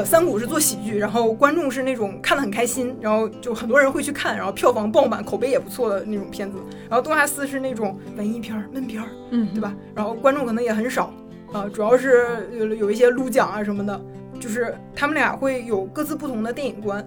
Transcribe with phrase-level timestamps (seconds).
[0.00, 6.56] 呃，三谷是做喜剧，然后观众是那种看得很开心，然后就很多人会去看，然后票房爆满，口碑也不错的那种片子。
[6.88, 9.76] 然后东哈斯是那种文艺片儿、闷片儿，嗯，对吧？
[9.94, 11.12] 然后观众可能也很少，
[11.52, 14.00] 啊，主要是有有一些撸奖啊什么的，
[14.40, 17.06] 就是他们俩会有各自不同的电影观。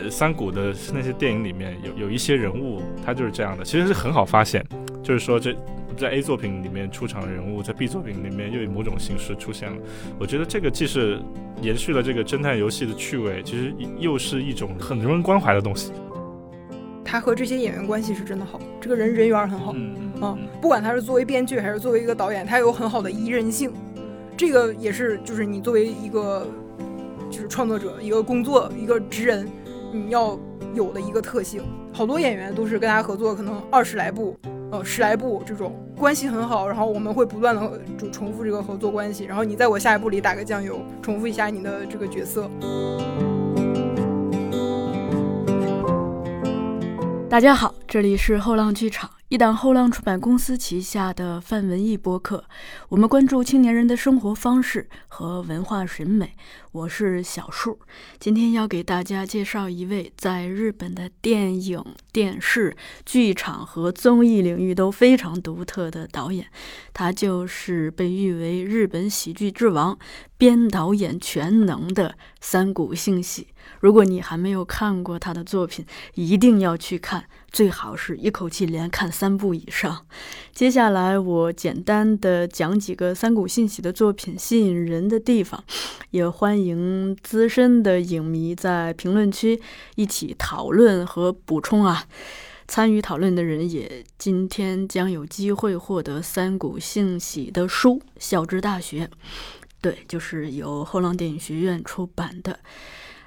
[0.00, 4.64] 呃，三谷的那些电影里面有有一些人物，他就是这样的，其实是很好发现，
[5.02, 5.52] 就是说这
[5.96, 9.76] 在 A 作品里面出场的人物，在 B 作品里面又以某种形式出现了。
[10.18, 11.20] 我觉得这个既是
[11.60, 15.92] 延续了这个侦探游戏的趣味，其实又是一种很容人关怀的东西。
[17.04, 23.72] 他和这些演员关系是真的好，这个人人缘很好，嗯嗯，不管他是作为编剧还是作为一个导演，他有很好的宜人性，
[24.36, 26.46] 这个也是就是你作为一个
[27.30, 29.48] 就是创作者，一个工作一个职人。
[29.94, 30.40] 你要
[30.74, 31.60] 有的一个特性，
[31.92, 34.34] 好多演员都是跟他合作，可能二十来部，
[34.72, 42.50] 呃，十来部这种关系很好，然后我们会不断的就重复这个合作关系，然后你在我下一步里打个酱油，重复一下你的这个角色。
[47.32, 49.10] 大家好，这里是后浪剧场。
[49.30, 52.44] 一档后浪出版公司旗下的泛文艺播客，
[52.90, 56.34] 我们关注青年人的生活方式和文化审美。
[56.72, 57.78] 我是小树，
[58.18, 66.46] 今天要给大家介绍一位在日本的电影、电视、剧场和综艺领域都非常独特的导演，
[66.92, 69.98] 他就是被誉为日本喜剧之王、
[70.36, 73.46] 编导演全能的三谷幸喜。
[73.80, 80.06] 如果你还没有看过他的作品，一定要去看，最好是一口气连看三部以上。
[80.52, 85.62] 接下来我简单的讲几个三谷信喜的作品吸引人的地方，
[86.10, 89.60] 也欢迎资深的影迷在评论区
[89.96, 92.06] 一起讨论和补充啊。
[92.68, 99.06] 参与讨论的人也今天将有机会获得三谷信喜的书《孝之大学》，
[99.82, 102.60] 对，就是由后浪电影学院出版的。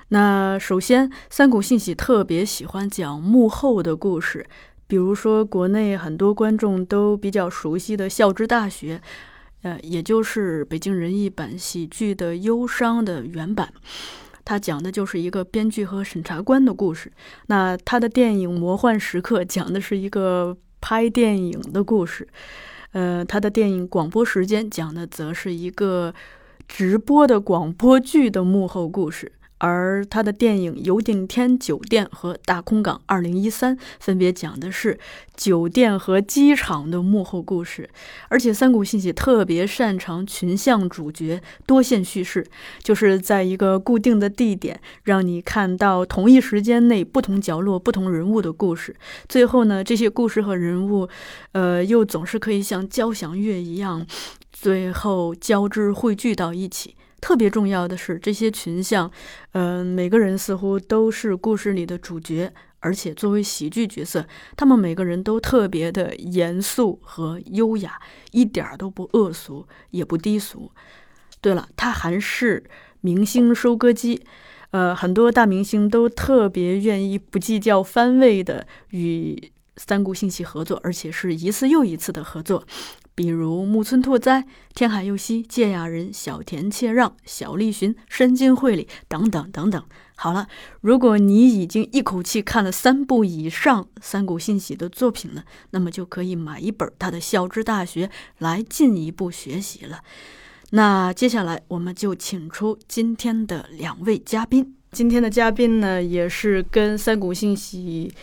[0.09, 4.45] 那首先，三谷幸喜特别喜欢讲幕后的故事，
[4.85, 8.97] 比如说国内很多观众都比较熟悉的《孝之大学》，
[9.63, 13.73] 呃，也就是北京人艺版喜剧的《忧伤》的原版。
[14.43, 17.11] 他讲的就是一个编剧和审查官的故事。
[17.47, 22.27] 那他的电影《魔幻时刻》 讲的是一个拍电影的故事。
[22.91, 26.13] 呃，他的电影《广播时间》讲的则是一个
[26.67, 29.31] 直播的广播剧的幕后故事。
[29.57, 33.51] 而他的电影《游定天酒店》和《大空港2013》
[33.99, 34.99] 分别讲的是
[35.35, 37.89] 酒店和机场的幕后故事。
[38.27, 42.45] 而且三谷信喜特别擅长群像主角多线叙事，
[42.83, 48.95] 就是在一个固定的地点，让你看到同一时间内不同角落、不同人物的故事。
[49.29, 51.07] 最后呢，这些故事和人物，
[51.53, 54.05] 呃，又总是可以像交响乐一样，
[54.51, 56.95] 最后交织汇聚到一起。
[57.25, 59.11] 特别重要的是，这些群像，
[59.53, 67.99] 嗯，每个人似乎都是故事里的主角，而且作为喜剧角色，他们每个人都特别的严肃和优雅，
[68.29, 70.71] 一点儿都不恶俗，也不低俗。
[71.41, 72.63] 对了，他还是
[73.01, 74.21] 明星收割机，
[74.69, 82.67] 呃，很多大明星都特别愿意不计较番位的与三谷幸喜合作，而且是一次又一次的合作。
[83.15, 89.81] 比如木村拓哉、天海佑希、芥雅人、小田切让、小栗旬、深津绘里等等等等。
[90.17, 90.47] 好了，
[90.81, 98.07] 如果你已经一口气看了三部以上三谷幸喜的作品了，那么就可以买一本他的《孝之大学》
[98.39, 100.01] 来进一步学习了。
[100.71, 104.75] 那接下来我们就请出今天的两位嘉宾。
[104.91, 108.13] 今天的嘉宾呢，也是跟三谷幸喜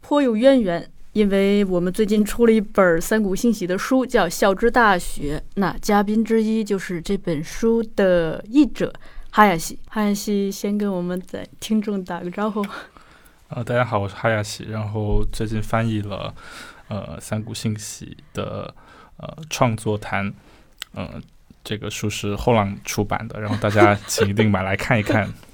[0.00, 0.90] 颇有渊源。
[1.14, 5.38] 因为我们最近出了一本三谷幸喜的书，叫《孝之大学》。
[5.54, 8.92] 那嘉宾之一就是这本书的译者
[9.30, 9.78] 哈亚西。
[9.86, 12.66] 哈亚西先跟我们在听众打个招呼。
[13.46, 14.64] 呃，大家好，我是哈亚西。
[14.64, 16.34] 然后最近翻译了
[16.88, 18.74] 呃三谷幸喜的
[19.18, 20.34] 呃创作谈，
[20.96, 21.22] 嗯，
[21.62, 25.32] 这个书是后浪出版的，然后大家请一定买来看一看。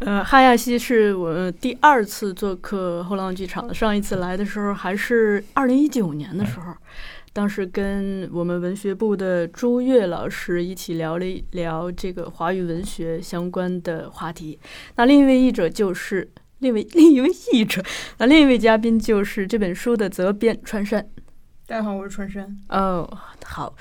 [0.00, 3.72] 呃，哈亚西是我第二次做客后浪剧场的。
[3.72, 6.74] 上一次来的时候还是二零一九年的时候，
[7.32, 14.58] 当时跟我们文学部的朱越老师一起聊了一聊这个华语文学相关的话题。
[14.96, 17.82] 那另一位译者就是另一位 另一位译者，
[18.18, 21.08] 那另一位嘉宾就是这本书的责编川山。
[21.66, 22.54] 大家好，我是川山。
[22.68, 23.10] 哦，
[23.46, 23.74] 好。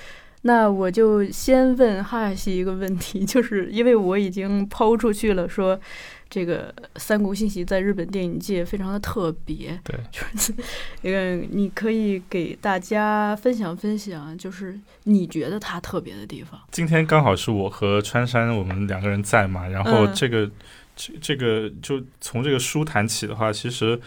[0.48, 5.80] 那我就先问哈西一个问题， 就是因为我已经抛出去了，说
[6.30, 10.54] 这个三国信息在日本电影界非常的特别，对， 就是
[11.02, 16.60] 那个你可以给大家分享分享，就是你觉得它特别的地方。
[16.72, 20.48] 今天刚好是我和川山我们两个人在嘛，然后嗯这个、
[20.96, 24.00] 这这个就从这个书谈起的话，其实。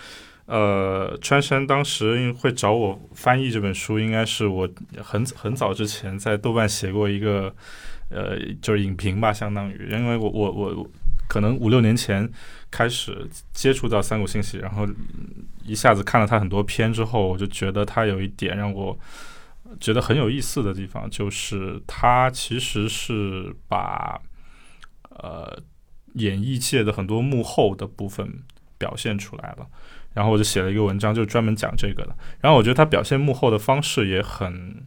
[0.49, 4.67] 呃，川山当时会找我翻译这本书，应该是我
[4.97, 7.55] 很很早之前在豆瓣写过一个，
[8.09, 10.91] 呃，就是影评吧，相当于，因为我我我
[11.29, 12.27] 可能五六年前
[12.71, 14.89] 开始接触到三谷信息，然后
[15.67, 18.99] 一下子看了他很多篇之后，我就觉得他有一点让我
[19.79, 24.19] 觉得很有意思的地方，就是他其实是把
[25.11, 25.61] 呃
[26.15, 28.43] 演艺界的很多幕后的部分
[28.79, 29.67] 表现出来了。
[30.15, 32.17] 然后我就写了一个文章，就专门讲这个的。
[32.41, 34.83] 然后我觉得他表现幕后的方式也很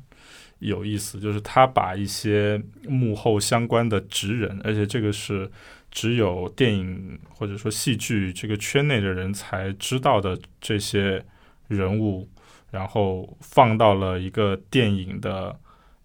[0.59, 5.49] 有意思，就是他把一些幕后相关的职人，而且这个是
[5.89, 11.23] 只有电影或者说戏剧这个圈内的人才知道的这些
[11.67, 12.29] 人物，
[12.71, 15.57] 然后放到了一个电影的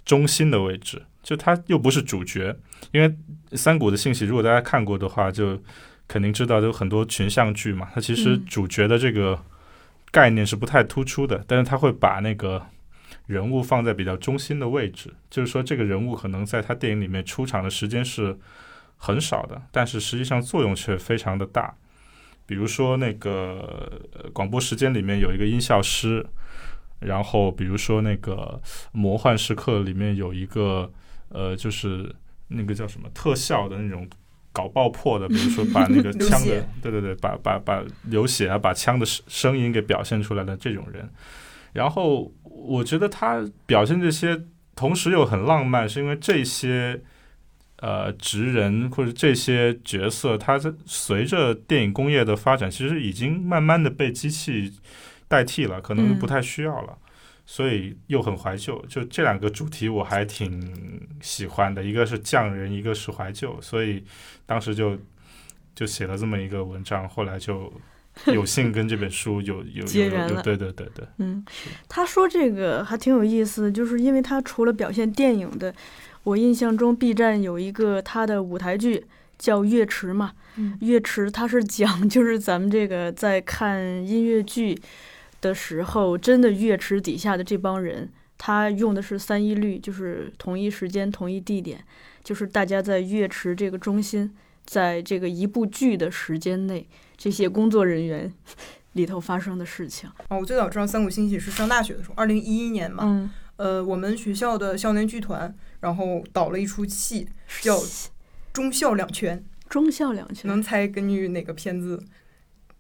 [0.04, 1.02] 中心的位置。
[1.22, 2.56] 就他又不是主角，
[2.92, 3.12] 因为
[3.52, 5.60] 三谷的信息，如果大家看过的话，就
[6.08, 9.38] 肯定知道有很多群像剧嘛，它其实嗯主角的这个
[10.10, 12.64] 概念是不太突出的，但是他会把那个
[13.26, 18.38] 人物放在比较中心的位置，就是说这个人物可能在他电影里面出场的时间是
[18.96, 21.74] 很少的，但是实际上作用却非常的大。
[22.46, 26.24] 比如说那个呃广播时间里面有一个音效师，
[27.00, 28.62] 然后比如说那个
[28.92, 30.88] 魔幻时刻里面有一个
[31.30, 32.14] 呃就是
[32.46, 34.08] 那个叫什么特效的那种
[34.56, 41.06] 搞爆破的，比如说把那个 枪的，对对对，把把把流血啊，把枪的声声音给表现出来的这种人。
[41.74, 44.40] 然后我觉得他表现这些，
[44.74, 46.98] 同时又很浪漫，是因为这些
[47.80, 54.72] 呃职人或者这些角色，他在随着电影工业的发展，其实已经慢慢的被机器
[55.28, 56.96] 代替了，可能嗯不太需要了。
[57.48, 64.02] 所以又很怀旧，就这两个主题我还挺喜欢的，一个是匠人，一个是怀旧，所以
[64.44, 64.98] 当时就
[65.74, 67.72] 就写了这么一个文章，后来就
[68.26, 70.42] 有幸跟这本书 有有有有有结缘了。
[70.42, 71.44] 对对对对，嗯，
[71.88, 75.72] 他说这个还挺有意思，就是因为他除了表现电影的，
[76.24, 79.06] 我印象中 B 站有一个他的舞台剧
[79.38, 80.76] 叫《月池》嘛，嗯。
[80.80, 84.76] 乐池他是讲就是咱们这个在看音乐剧
[85.40, 91.84] 的时候，真的乐池底下的这帮人，他用的是三一律，就是同一时间、同一地点，
[92.22, 94.34] 就是大家在乐池这个中心，
[94.64, 96.86] 在这个一部剧的时间内，
[97.16, 98.32] 这些工作人员
[98.94, 100.10] 里头发生的事情。
[100.28, 103.04] 啊，我最早知道三谷幸喜是上大学的时候，二零一一年嘛。
[103.04, 107.28] 嗯，呃，我们学校的校内剧团，然后导了一出戏
[107.60, 107.76] 叫
[108.52, 109.38] 《忠孝两全》，
[109.68, 112.02] 忠孝两全，能猜根据哪个片子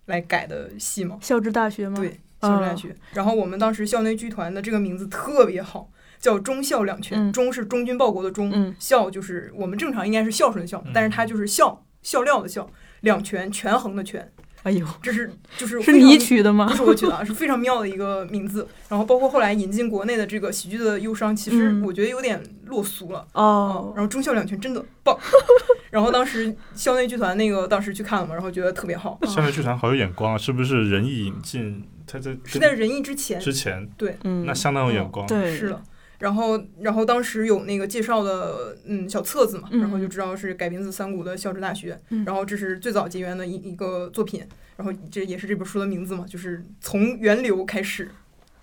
[0.06, 1.18] 来改的戏吗？
[1.20, 1.98] 孝之大学吗？
[1.98, 2.94] 对，校啊之大学。
[3.12, 7.18] 然后我们当时校内剧团的这个名字特别好，叫忠孝两全。
[7.18, 12.68] 嗯忠是忠君报国的忠，嗯孝就是我们正常应该是孝顺的孝，嗯但是它就是孝孝料的孝，
[13.00, 14.30] 两全权衡的权，
[14.62, 16.76] 哎呦，这是 就是是你取的吗不？
[16.76, 18.66] 是我取的啊，是非常妙的一个名字。
[18.88, 23.26] 然后包括后来引进国内的这个喜剧的忧伤，其实嗯我觉得有点落俗了。
[23.32, 25.16] 嗯哦，然后忠孝两全真的棒。
[25.90, 29.18] 然后当时校内剧团那个当时去看了嘛，然后觉得特别好。
[29.24, 31.84] 校内剧团好有眼光啊，是不是仁义引进？
[32.06, 35.26] 他在是在仁义之前，之前，对嗯，那相当有眼光。
[35.26, 35.82] 对，是的。
[36.18, 44.42] 然后，然后当时有那个介绍的，嗯，小册子嘛，嗯然后就知道是改编自三谷的《孝之大学》嗯然后这是最早结缘的一一个作品，
[44.78, 48.10] 然后这也是这本书的名字嘛，就是从源流开始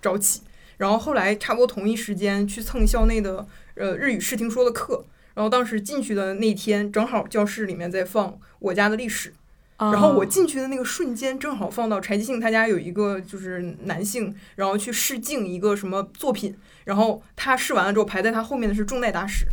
[0.02, 0.42] 找起。
[0.78, 3.46] 然后后来差不多同一时间去蹭校内的
[3.76, 9.30] 呃日语视听说的课，然后当时进去的那天正好教室里面在放《我家的历史》，
[9.78, 19.46] 然后我哦进去的那个瞬间，正好放到柴继兴他家有一个就是男性，然后去试镜一个什么作品，然后他试完了之后排在他后面的是重代大使，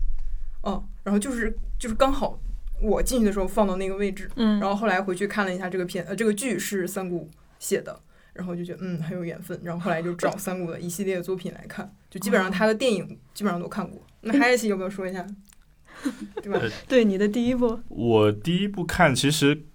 [0.64, 2.40] 嗯，然后就是就是刚好
[2.82, 8.00] 我进去的时候放到那个位置，嗯，然后后来回去看了一下这个片，呃，这个剧是三谷写的，
[8.34, 14.00] 然后就觉得嗯很有缘分，然后后来就找三谷的一系列的作品来看，就基本上他的电影基本上都看过。
[14.22, 15.26] 那海西有没有说一下？
[16.42, 16.60] 对吧？
[16.88, 19.66] 对你的第一部，我第一部看，其实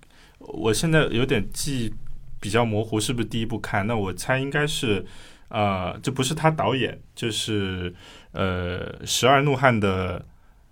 [0.55, 1.93] 我现在有点记
[2.41, 3.87] 比较模糊，是不是第一部看？
[3.87, 5.05] 那我猜应该是，
[5.49, 7.93] 呃，这不是他导演，就是
[8.33, 10.25] 呃《十二怒汉》的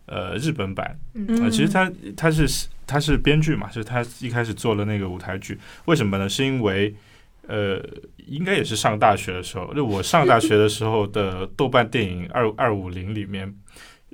[0.07, 0.99] 呃日本版。
[1.14, 6.28] 嗯呃，其实他他是他是编剧嘛，就是他一开始做了那个舞台剧，为什么呢？
[6.28, 6.95] 是因为
[7.47, 7.78] 呃，
[8.26, 13.54] 应该也是上大学的时候，就我上大学的时候的豆瓣电影二二五零里面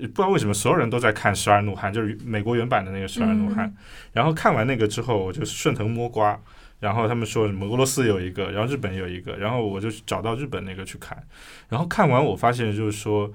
[0.07, 3.77] 不知道为什么所有人都在看《十二怒汉》，就是美国原版的那个《十二怒汉》嗯。
[4.13, 6.41] 然后看完那个之后，我就顺藤摸瓜，
[6.79, 11.23] 然后他们说什么俄罗斯有一个，然后日本有一个，然后我就找到日本那个去看，
[11.69, 13.31] 然后看完我发现就是说，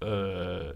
[0.00, 0.74] 呃，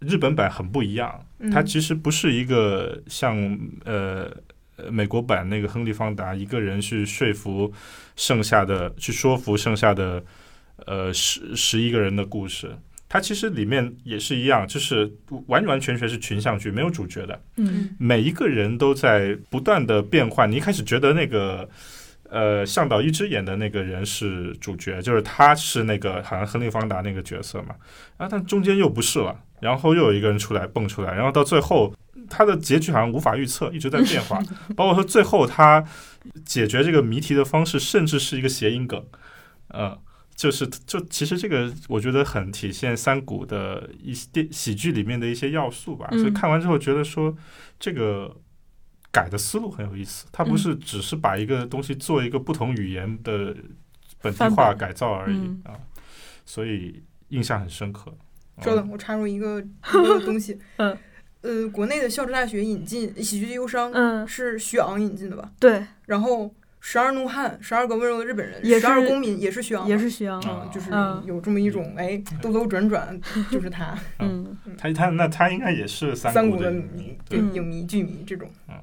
[0.00, 1.50] 日本版很不一样，嗯。
[1.50, 4.30] 它其实不是一个像呃
[4.76, 7.72] 呃美国版那个亨利·方达一个人去说服
[8.14, 10.22] 剩下的，去说服剩下的
[10.86, 12.76] 呃十十一个人的故事。
[13.14, 15.08] 它其实里面也是一样，就是
[15.46, 17.40] 完完全全是群像剧，没有主角的。
[17.58, 20.50] 嗯每一个人都在不断的变换。
[20.50, 21.68] 你一开始觉得那个
[22.28, 27.76] 呃向导一只演的那个人是主角，就是他是那个好像亨利·方达那个角色嘛，
[28.18, 31.94] 然后但中间又不是了，然后又有一个人出来蹦出来，然后到最后
[32.28, 34.42] 他的结局好像无法预测，一直在变化，
[34.74, 35.84] 包括说最后他
[36.44, 39.06] 解决这个谜题的方式，甚至是一个谐音梗，
[39.68, 39.96] 呃。
[40.34, 47.36] 就是就其实这个我觉得很体现三谷的一些电喜剧里面的一些要素吧，嗯所以看完之后觉得说
[47.78, 48.36] 这个
[49.10, 53.54] 改的思路很有意思，它不是只是把一个东西做一个不同语言的
[54.20, 55.74] 本地化改造而已嗯啊，
[56.44, 58.12] 所以印象很深刻。
[58.62, 60.58] 稍等，我插入一个一个东西。
[60.78, 60.96] 嗯。
[61.42, 65.52] 呃，国内的校之大学引进喜剧忧伤嗯，是徐昂引进的吧？
[65.60, 66.46] 对，然后
[66.86, 70.38] 《十二怒汉》《十二个温柔的日本人》也《十二是公民》也是徐昂，也是徐阳。
[70.46, 71.24] 嗯，就是嗯。
[71.24, 73.18] 有这么一种哎兜兜转转，
[73.50, 73.98] 就是他。
[74.18, 77.40] 嗯，他他那他应该也是三三谷的影迷，对。
[77.40, 78.50] 嗯影迷剧迷这种。
[78.68, 78.74] 嗯。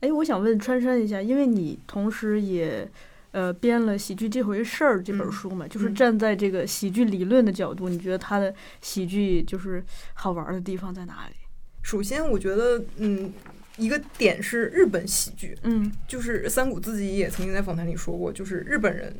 [0.00, 2.86] 哎，我想问川山一下，因为你同时也
[3.30, 5.32] 呃编了《喜剧这回事儿》这本嗯。
[5.32, 5.94] 书嘛，就是嗯。
[5.94, 9.82] 站在这个喜剧理论的角度，你觉得它的喜剧就是
[10.12, 11.34] 好玩的地方在哪里？
[11.82, 13.32] 首先，我觉得嗯，
[13.76, 19.14] 一个点是日本喜剧，嗯就是三谷自己也曾经在访谈里说过，就是日本人，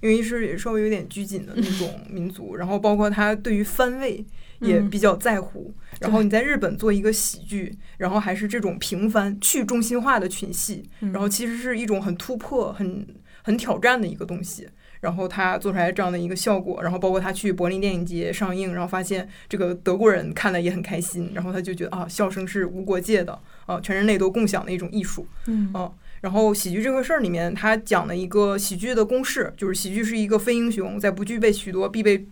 [0.00, 4.24] 因为是也稍微有点拘谨的那种民族， 然后包括他对于番位
[4.60, 5.74] 也嗯比较在乎。
[6.00, 13.06] 然后你在日本做一个喜剧，然后还是这种平凡、去中心化的群戏，嗯然后其实是一种很突破、很
[13.42, 14.68] 很挑战的一个东西。
[15.00, 25.26] 然后他做出来这样的一个效果，然后包括他去柏林电影节上映，然后发现这个德国人看了也很开心，然后他就觉得啊，笑声是无国界的，啊，全人类都共享的一种艺术。
[25.46, 32.26] 嗯啊然后喜剧这个事儿里面，他讲了一个喜剧的公式，就是喜剧是一个非英雄在不具备许多必备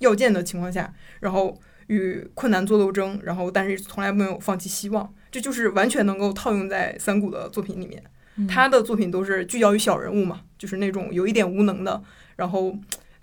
[0.00, 1.56] 要件的情况下，然后
[1.86, 8.02] 与困难做斗争，然后但是从来没有放弃希望，这就是完全能够套用在三谷的作品里面。
[8.38, 8.46] 嗯。
[8.46, 12.02] 他的作品都是聚焦于小人物嘛，就是那种有一点无能的，
[12.36, 12.74] 然后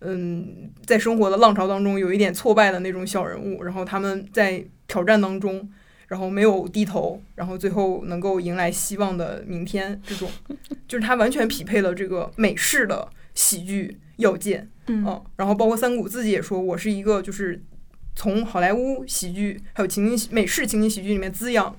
[0.02, 5.68] 嗯，在生活的浪潮当中有一点挫败的那种小人物，然后他们在挑战当中，
[6.08, 10.30] 然后没有低头，然后最后能够迎来希望的明天，这种。
[10.88, 14.70] 就是他完全匹配了这个美式的喜剧要件。
[14.88, 15.04] 嗯。
[15.08, 17.64] 嗯，然后包括三谷自己也说，我是一个就是
[18.16, 21.76] 从好莱坞喜剧还有情景美式情景喜剧里面滋养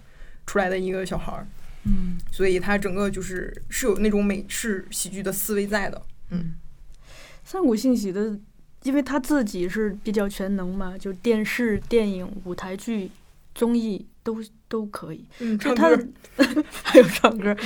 [0.46, 1.46] 出来的一个小孩儿，
[1.86, 2.18] 嗯。
[2.30, 6.02] 所以他整个就是是有那种美式喜剧的思维在的。
[6.30, 6.54] 嗯。
[7.44, 8.38] 三谷幸喜的，
[8.82, 13.10] 因为他自己是比较全能嘛，就电视、电影、舞台剧、
[13.54, 15.24] 综艺都都可以。
[15.38, 15.96] 嗯，唱歌。
[15.96, 16.08] 的
[16.82, 17.56] 还有唱歌，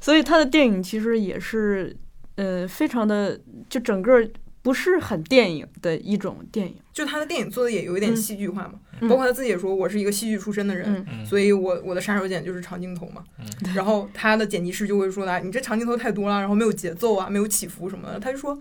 [0.00, 1.96] 所以他的电影其实也是
[2.36, 4.24] 呃非常的，就整个
[4.62, 6.76] 不是很电影的一种电影。
[6.92, 13.24] 就他的电影做的也有一点嗯戏剧化嘛，嗯包括他自己也说，我是一个戏剧出身的人，所以我我的杀手锏就是长镜头嘛。
[13.38, 18.20] 嗯然后他的剪辑师就会说他，你这长镜头太多了，然后没有节奏啊，没有起伏什么的。
[18.20, 18.60] 他就说，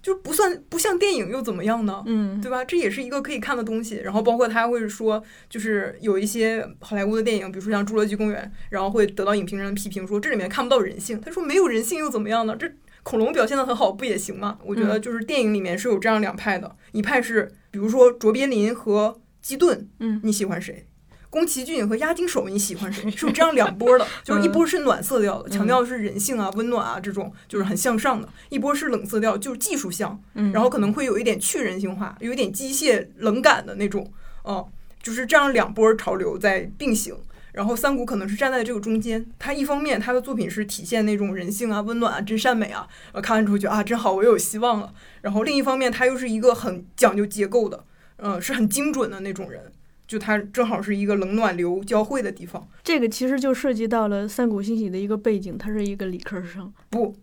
[0.00, 2.04] 就不算不像电影又怎么样呢？
[2.06, 2.64] 嗯对吧？
[2.64, 3.96] 这也是一个可以看的东西。
[3.96, 8.40] 然后包括他会说，就是有一些好莱坞的电影，比如说像《侏罗纪公园》，
[8.70, 11.20] 然后会得到影评人的批评，说这里面看不到人性。
[11.20, 12.54] 他说没有人性又怎么样呢？
[12.56, 12.70] 这
[13.06, 14.58] 恐龙表现的很好，不也行吗？
[14.64, 20.88] 我觉得嗯就是电影里面是有这样两派的，一派是比如说卓别林和基顿，嗯你喜欢谁？
[21.30, 23.08] 宫崎骏和押井守你喜欢谁？
[23.14, 34.68] 是有这样两波的， 就是一波是暖色调的，强调的是人性啊、温暖啊这种，就是很向上的；一波是冷色调，就是技术向，嗯，然后可能会有一点去人性化，有一点机械冷感的那种，哦，
[35.00, 37.14] 就是这样两波潮流在并行。
[37.56, 44.92] 然后三谷可能是站在这个中间，他一方面他的作品是体现那种人性啊、温暖啊、真善美啊，呃，看完之后觉得啊真好，我又有希望了。
[45.22, 47.86] 然后另一方面，他又是一个很讲究结构的，
[48.18, 49.72] 嗯、是很精准的那种人，
[50.06, 52.68] 就他正好是一个冷暖流交汇的地方。
[52.84, 56.70] 这个其实就涉及到了三谷幸喜的一个背景，他是一个理科生。
[56.90, 57.16] 不，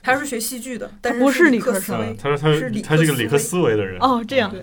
[0.00, 3.98] 他是学戏剧的，但不是是理科生他说他是理他是个理科科思维的人。
[4.00, 4.60] 哦，这样对。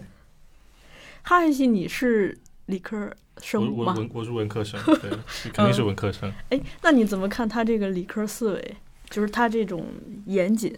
[1.23, 2.37] 哈汉系你是
[2.67, 3.11] 理科
[3.41, 3.69] 生吗？
[3.75, 5.09] 我我文我是文科生， 对，
[5.51, 6.31] 肯定是文科生。
[6.49, 8.75] 哎，那你怎么看他这个理科思维？
[9.09, 9.85] 就是他这种
[10.25, 10.73] 严谨、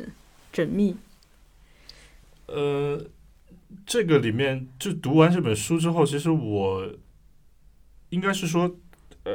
[0.51, 0.95] 缜密。
[2.47, 3.05] 呃，
[3.85, 6.91] 这个里面就读完这本书之后，其实我
[8.09, 8.75] 应该是说，
[9.23, 9.33] 呃，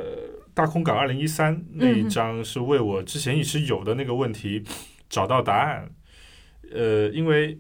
[0.53, 4.65] 大空港二零一三那一章是为我之前一直有的那个问题
[5.09, 5.91] 找到答案。
[6.73, 7.59] 呃，因为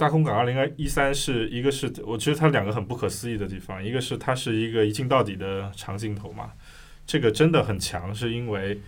[0.00, 6.50] 大空港二零一三是一个是我觉得它两个很不可思议的地方，一个是它是一个一镜到底的长镜头嘛，
[7.06, 8.80] 这个真的很强，是因为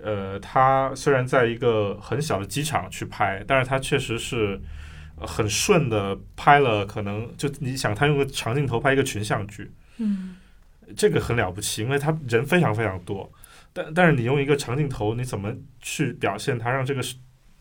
[0.00, 4.60] 呃，它虽然在一个很小的机场去拍，但是它确实是
[5.18, 10.36] 很顺的拍了，可能就你想，他用个长镜头拍一个群像剧，嗯，
[10.96, 13.30] 这个很了不起，因为他人非常非常多，
[13.72, 17.02] 但但是你用一个长镜头，你怎么去表现它，让这个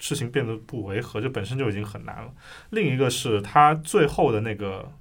[0.02, 2.34] 事事情变得不违和，这本身就已经很难了。
[2.72, 4.92] 另一个是他最后的那个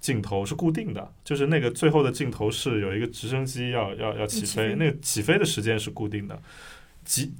[0.00, 6.42] 镜头是固定的，就是那个最后的镜头是有一个直升机要要要起飞，起飞那个起飞的时间是固定的，
[7.04, 7.32] 即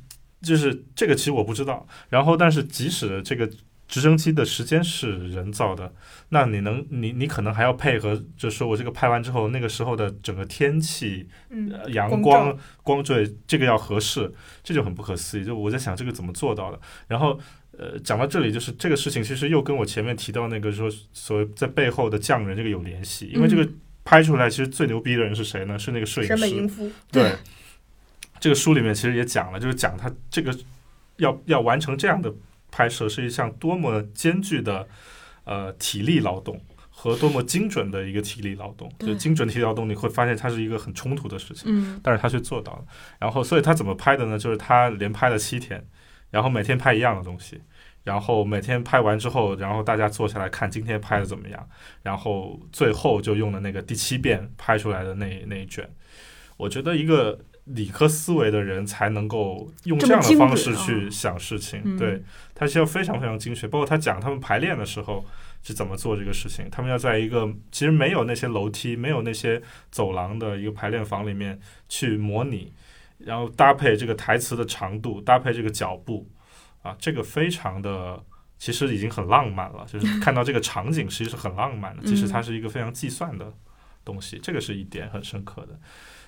[0.42, 1.87] 就是这个其实我不知道。
[2.11, 3.50] 然后，但是即使这个
[3.88, 5.93] 直升机的时间是人造的，
[6.31, 14.33] 那你能你你可能还要配合，就是说我这个拍完之后，那个时候的整个天气、嗯，呃阳光光照光对这个要合适，
[14.64, 15.45] 这就很不可思议。
[15.45, 16.81] 就我在想这个怎么做到的。
[17.07, 17.38] 然后
[17.78, 23.69] 呃，讲到这里，就是这个事情其实又跟我前面提到那个说所谓在背后的匠人这个有联系，因为这个
[24.02, 25.78] 拍出来其实最牛逼的人是谁呢？
[25.78, 26.90] 是那个摄影师。
[27.12, 27.37] 对，
[28.40, 30.57] 这个书里面其实也讲了，就是讲他这个
[31.19, 32.33] 要要完成这样的
[32.76, 34.87] 拍摄是一项多么艰巨的
[35.45, 38.92] 呃体力劳动和多么精准的一个体力劳动。
[38.99, 42.85] 就精准体力劳动，你会发现它是一个很冲突的事情，嗯但是他却做到了。
[43.18, 44.38] 然后，所以他怎么拍的呢？
[44.38, 45.83] 就是他连拍了七天，
[46.30, 47.62] 然后每天拍一样的东西。
[48.04, 51.68] 然后每天拍完之后，然后大家坐下来看今天拍的怎么样，
[52.02, 55.88] 然后最后就用的那个第七遍拍出来的那那一卷。
[56.56, 57.37] 我觉得一个
[57.67, 62.23] 理科思维的人才能够用这这样的方式去想事情，嗯对，
[62.55, 63.69] 他是要非常非常精确。
[63.69, 65.25] 包括他讲他们排练的时候
[65.63, 71.59] 是怎么做这个事情，他们要在一个其实没有那些楼梯、没有那些走廊的一个排练房里面
[71.89, 72.73] 去模拟，
[73.19, 76.29] 然后搭配这个台词的长度，搭配这个脚步，
[76.83, 78.23] 啊，这个非常的。
[78.59, 82.02] 其实已经很浪漫了，就是看到这个场景，其实是很浪漫的。
[82.09, 83.52] 其实它是一个非常计算的
[84.02, 85.79] 东西，这个是一点很深刻的。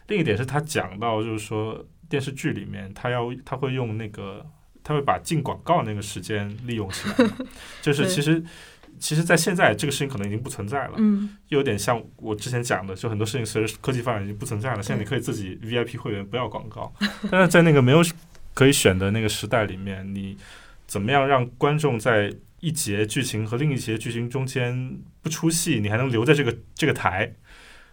[0.09, 4.45] 另一点是他讲到，就是说电视剧里面，他要他会用那个，
[4.83, 7.31] 他会把进广告那个时间利用起来，
[7.81, 8.43] 就是其实
[8.99, 14.83] 其实，在现在这个事情可能已经不存在了，嗯有点像我之前讲的，就很多事情随着科技发展已经不存在了。
[14.83, 16.93] 现在你可以自己 VIP 会员不要广告，
[17.31, 18.03] 但是在那个没有
[18.55, 20.37] 可以选的那个时代里面，你
[20.87, 27.35] 怎么样让观众在一节剧情和另一节剧情中间不出戏，你还能留在这个这个台？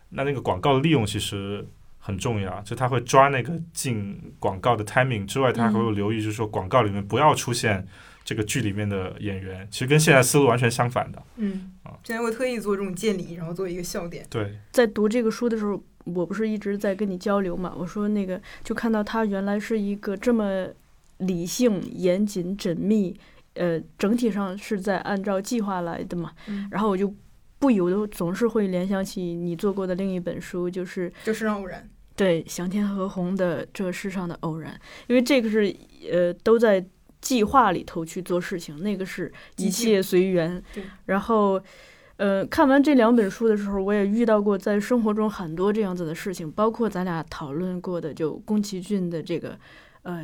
[0.10, 1.68] 那那个广告的利用其实
[2.06, 7.84] 很重要，就他会抓那个进广告的 timing 之外，他还会留意，就是说广告里面不要出现
[8.24, 11.20] 这个剧里面的演员，其实跟现在思路完全相反的。
[11.38, 14.24] 嗯啊，现在会特意做这种建立，然后做一个笑点。
[14.30, 17.74] 对，在读这个书的时候，我不是一直在跟你交流嘛？
[17.76, 20.68] 我说那个就看到他原来是一个这么
[21.18, 23.20] 理性、严谨、缜密，
[23.56, 26.34] 呃，整体上是在按照计划来的嘛。
[26.46, 27.12] 嗯，然后我就
[27.58, 31.90] 不由得总是会联想起你做过的另一本书，就是就是让偶然。
[32.16, 34.74] 对翔天和红的《这世上的偶然》，
[35.08, 35.76] 因为这个是
[36.12, 36.86] 呃都在
[37.22, 40.62] 计划里头去做事情，那个是一切随缘。
[40.74, 40.84] 对。
[41.06, 41.62] 然后，
[42.18, 49.58] 呃，看完这两本书的时候，我也遇到过在生活中很多这样子的事情，包括咱俩讨论过的，就宫崎骏的这个
[50.04, 50.24] 呃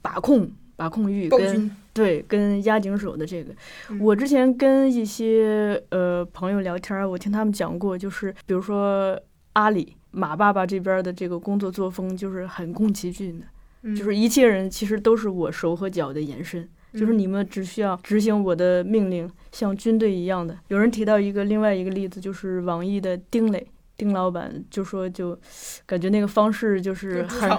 [0.00, 3.52] 把控把控欲跟，对，跟押井守的这个，
[3.90, 3.98] 嗯。
[4.00, 9.20] 我之前跟一些呃朋友聊天儿，我听他们讲过，就是比如说
[9.54, 13.46] 阿里马爸爸这边的这个工作作风，就是很宫崎骏的，
[13.82, 20.58] 嗯就是一切人其实都是我手和脚的延伸，就是嗯你们只需要执行我的命令，像军队一样的。
[20.68, 23.66] 有人提到一个另外一个例子，就是网易的丁磊。
[23.96, 25.36] 丁老板就说，就
[25.84, 27.50] 感觉那个方式就是很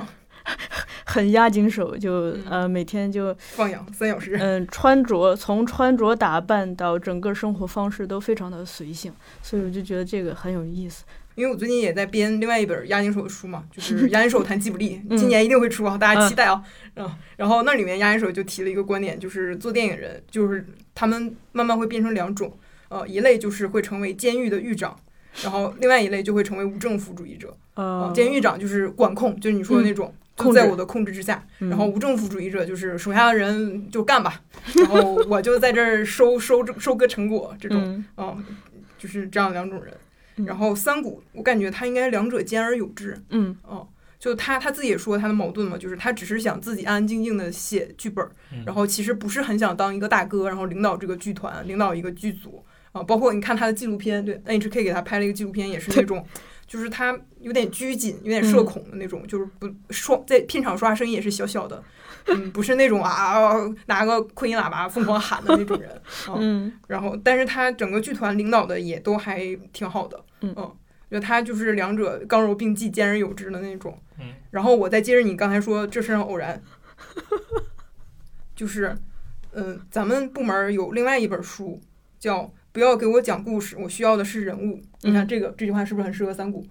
[1.05, 4.37] 很压紧手，就嗯呃每天就放养三小时。
[4.39, 9.11] 嗯，穿着从穿着打扮到整个生活方式都非常的随性，
[9.43, 11.03] 所以我就觉得这个很有意思。
[11.35, 16.61] 因为我最近也在编另外一本押井守的书嘛，就是 押井守谈吉卜力，嗯今年一定会出啊，大家期待啊。
[16.95, 22.57] 嗯，然后那里面押井守就提了一个观点，就是做电影人，就是他们慢慢会变成两种，
[22.89, 24.97] 呃，一类就是会成为监狱的狱长，
[25.43, 27.55] 然后另外一类就会成为无政府主义者。
[28.13, 30.13] 监狱长就是管控，就是你说的那种。
[30.35, 34.41] 就控在我的控制之下，嗯然后无政府主义者就是手下的人就干吧，
[34.73, 38.45] 然后我就在这儿收收收割成果，这种，嗯嗯，
[38.97, 39.93] 就是这样两种人。
[40.39, 43.21] 嗯然后三谷，我感觉他应该两者兼而有之。
[43.29, 48.25] 嗯哦，就他他自己也说他的矛盾嘛，就是他只是想自己安安静静的写剧本
[48.65, 52.63] 然后其实不是很想当一个大哥，然后领导这个剧团，领导一个剧组。
[52.91, 56.25] 啊，包括你看他的纪录片，对 NHK 给他拍了一个纪录片，也是那种，
[56.65, 61.83] 就是他有点拘谨、有点社恐的那种，就是不说在片场说话声音也是小小的，
[62.25, 63.53] 嗯，不是那种啊
[63.85, 65.87] 拿个扩音喇叭疯狂喊的那种人，
[66.25, 73.97] 啊嗯然后，但是他整个剧团领导的也都还挺好的，嗯我觉得他就是两者刚柔并济、兼而有之的那种。
[74.19, 76.61] 嗯，然后我再接着你刚才说这身上偶然，
[78.55, 78.95] 就是，
[79.53, 81.81] 嗯、咱们部门有另外一本书
[82.19, 84.77] 叫《不要给我讲故事，我需要的是人物》。
[85.01, 86.63] 你看嗯这个这句话是不是很适合三谷？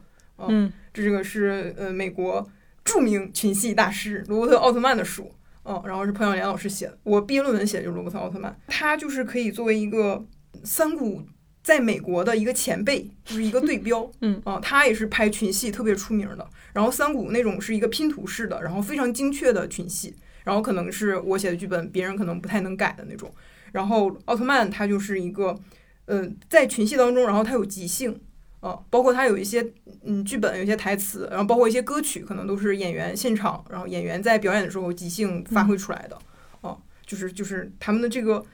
[0.46, 2.48] 嗯这个是呃美国
[2.85, 6.96] 著名群戏大师罗伯特奥特曼的书，嗯，然后是彭晓莲老师写的。
[7.02, 10.24] 我毕业论文写的就是罗伯特奥特曼，他就是可以作为一个
[10.62, 11.24] 三谷
[11.68, 16.48] 在美国的一个前辈，就是一个对标，嗯啊，他也是拍群戏特别出名的。
[16.72, 23.31] 然后三谷那种是一个拼图式的，然后非常精确的群戏，然后可能是我写的剧本，别人可能不太能改的那种。
[23.72, 25.54] 然后奥特曼他就是一个，
[26.07, 28.18] 嗯、在群戏当中，然后他有即兴。
[28.61, 29.64] 啊，包括他有一些
[30.02, 36.18] 嗯剧本，有一些台词，然后包括一些歌曲，可能都是演员现场，然后演员在表演的时候即兴发挥出来的。
[36.62, 36.76] 啊、
[37.07, 38.44] 就是就是他们的这个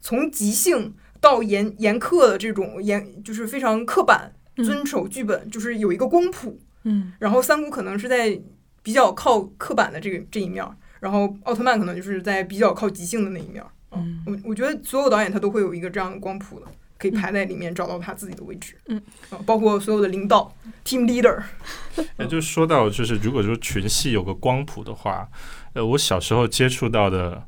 [0.00, 6.60] 从即兴到严严苛的这种严，就是非常刻板，嗯遵守剧本，就是有一个光谱。
[6.84, 8.38] 嗯然后三谷可能是在
[8.82, 10.66] 比较靠刻板的这个这一面，
[11.00, 13.64] 然后奥特曼可能就是在比较靠即兴的那一面。
[13.92, 16.66] 嗯我我觉得所有导演他都会有一个这样的光谱的，
[16.98, 18.74] 可以排在里面找到他自己的位置。
[18.86, 20.52] 嗯啊，包括所有的领导
[20.84, 21.40] team leader。
[22.18, 25.28] 也就是说到，就是如果说群戏有个光谱的话，
[25.74, 27.44] 呃，我小时候接触到的呃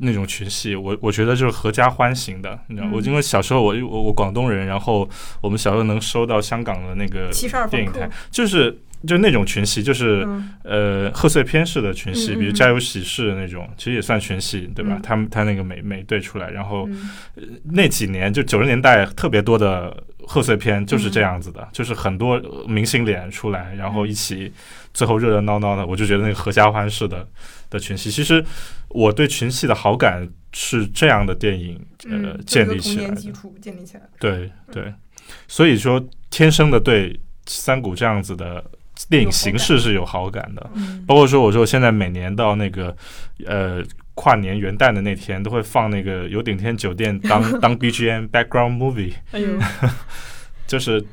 [0.00, 2.92] 那种群戏，我我觉得就是合家欢型的，你知道，嗯。
[2.92, 5.08] 我因为小时候我我我广东人，然后
[5.40, 7.30] 我们小时候能收到香港的那个
[7.70, 10.24] 电影台，就是就那种群戏，就是。
[10.26, 10.54] 嗯。
[10.64, 14.96] 呃，贺岁片式的群戏，比如《家有喜事》那种，其实也算群戏，对吧？
[14.96, 15.02] 嗯。
[15.02, 17.10] 他们他那个美美队出来，然后嗯。
[17.64, 24.52] 那几年就九十年代特别多的贺岁片就是嗯这样子的，就是很多呃明星脸出来，然后一起
[24.92, 27.26] 最后热热闹闹的，我就觉得那个合家欢式的
[27.70, 28.44] 的群戏，其实
[28.90, 31.80] 我对群戏的好感是这样的电影
[32.10, 34.10] 呃嗯，建立起来的，基础建立起来的。
[34.18, 34.92] 对对，
[35.46, 38.62] 所以说天生的对三谷这样子的
[39.08, 40.70] 电影形式是有好感的。
[40.74, 42.94] 嗯包括说，我说现在每年到那个
[43.46, 43.82] 呃
[44.14, 49.48] 跨年元旦的那天，都会放那个有顶天酒店当 当 BGM background movie，哎呦
[50.66, 51.04] 就是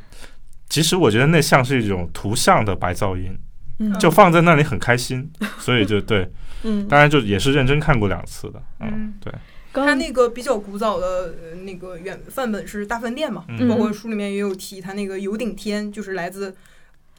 [0.68, 3.38] 其实我觉得那像是一种图像的白噪音，
[3.80, 6.30] 嗯就放在那里很开心，所以就对，
[6.64, 9.32] 嗯，当然就也是认真看过两次的，嗯嗯，对，
[9.72, 11.06] 刚他那个比较古早的
[11.42, 16.56] 呃那个原范本是大饭店嘛，嗯包括书里面也有提，他那个有顶天就是来自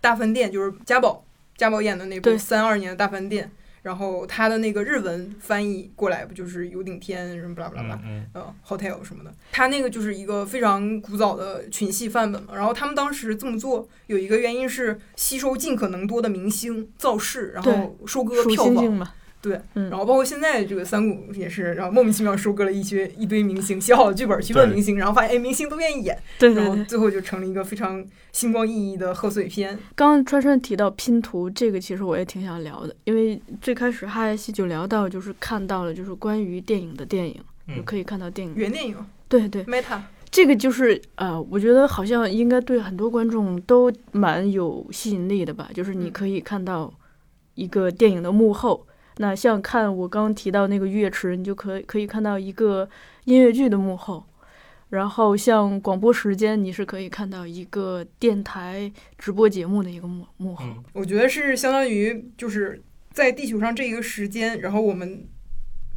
[0.06, 1.24] 大饭店，就是家宝
[1.56, 3.50] 家宝演的那部对三二年的大饭店，
[3.82, 8.20] 然后他的那个日文翻译过来不就是有顶天什么巴拉巴拉巴拉嗯。
[8.20, 12.54] 嗯呃，hotel 什么的，他那个就是一个非常古早的群戏范本嘛。
[12.54, 19.08] 然后他们当时这么做有一个原因是吸收尽可能多的明星造势，然后收割票房。
[19.46, 26.64] 对，嗯，然后包括现在这个三谷也是，然后莫名其妙收割了一些一堆明星，写好的剧本去问明星，然后发现哎明星都愿意演，对对对。
[26.64, 29.78] 然后最后就成了一个非常星光熠熠的贺岁片。
[29.94, 38.52] 刚刚川川提到拼图，这个其实我也挺想聊的，因为最开始哈耶西就聊到，就是看到了就是关于电影的电影，嗯就可以看到电影。
[38.56, 38.96] 原电影
[39.28, 46.92] 对对，Meta，这个就是呃，我觉得好像应该对很多观众都蛮有吸引力的吧，就是你嗯可以看到
[47.54, 48.84] 一个电影的幕后。
[49.18, 52.88] 那像看我刚刚提到那个月池，你就可可以看到一个
[53.24, 54.24] 音乐剧的幕后。
[54.90, 60.64] 然后像广播时间，你是可以看到一个电台直播节目的一个幕幕后。
[60.64, 65.26] 嗯我觉得是相当于就是在地球上这一个时间，然后我们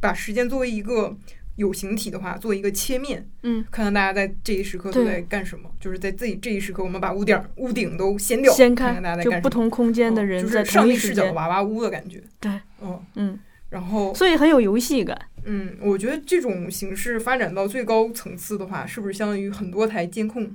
[0.00, 1.16] 把时间作为一个
[1.60, 5.70] 有形体的话，做一个切面，嗯，看看大家在这一时刻都在干什么。
[5.78, 9.42] 就是在自己这一时刻，我们把屋顶屋顶都掀掉，掀开看看大家在就干什么。
[9.42, 12.22] 不同空间的嗯人在就是上帝视角的娃娃屋的感觉。
[12.40, 15.16] 对，嗯，嗯，然后所以很有游戏感。
[15.44, 20.50] 嗯，我觉得这种形式发展到最高层次的话，是不是相当于很多台监控？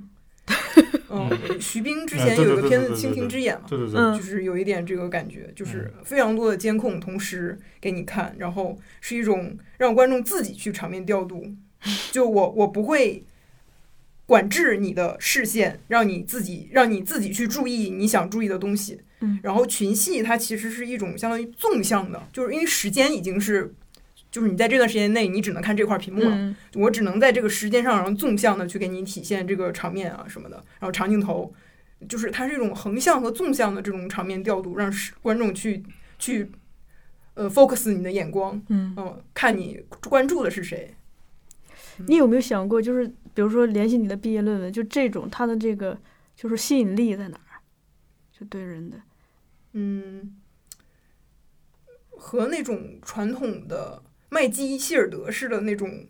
[1.10, 11.46] 嗯，徐冰之前有一个片子《蜻蜓之眼》嘛，对对对，嗯就是有一点这个感觉，就是非常多的监控同时给你看，然后是一种让观众自己去场面调度。
[12.10, 13.24] 就我我不会
[14.26, 19.00] 管制你的视线，让你自己让你自己去注意你想注意的东西。
[19.20, 23.72] 嗯然后群戏它其实是一种相当于纵向的，就是因为时间已经是。
[24.36, 31.54] 就是你在这段时间内，你只能看这块屏幕了，嗯我只能在这个时间上，然后纵向的去给你体现这个场面啊什么的，然后长镜头，
[32.06, 35.82] 就是它是一种横向和纵向的这种场面调度，让观众去
[36.18, 36.50] 去
[37.32, 40.94] 呃 focus 你的眼光，嗯，嗯、看你关注的是谁。
[42.06, 45.98] 你有没有想过，就是比如说联系你的毕业论文，就这种它的这个
[46.34, 47.64] 就是吸引力在哪儿？
[48.38, 48.98] 就对人的，
[49.72, 50.36] 嗯，
[52.18, 56.06] 和那种传统的麦基希尔德式的那种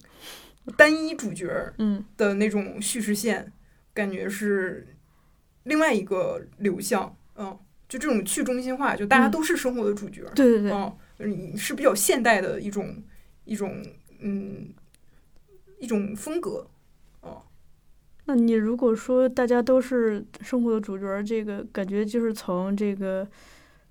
[0.76, 3.52] 单一主角儿嗯的那种叙事线，
[3.92, 4.86] 感觉是
[5.64, 7.16] 另外一个流向。
[7.36, 10.32] 嗯，就这种去中心化，就大家嗯都是生活的主角儿。
[10.34, 13.02] 对对对，嗯，嗯是比较现代的一种
[13.44, 13.82] 一种
[14.20, 14.70] 嗯
[15.78, 16.66] 一种风格。
[18.28, 23.24] 那你如果说大家都是生活的主角儿，这个感觉就是从这个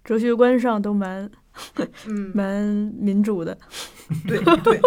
[0.04, 1.32] 哲学观上都蛮
[2.08, 2.64] 嗯，蛮
[3.00, 3.58] 民主的。
[4.28, 4.80] 对对，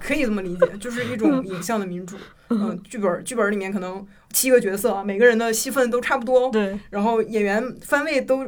[0.00, 2.16] 可以这么理解，就是一种影像的民主。
[2.48, 8.46] 嗯，剧本剧本里面可能七个角色啊，每个人的戏份都差不多，对，然后演员番位都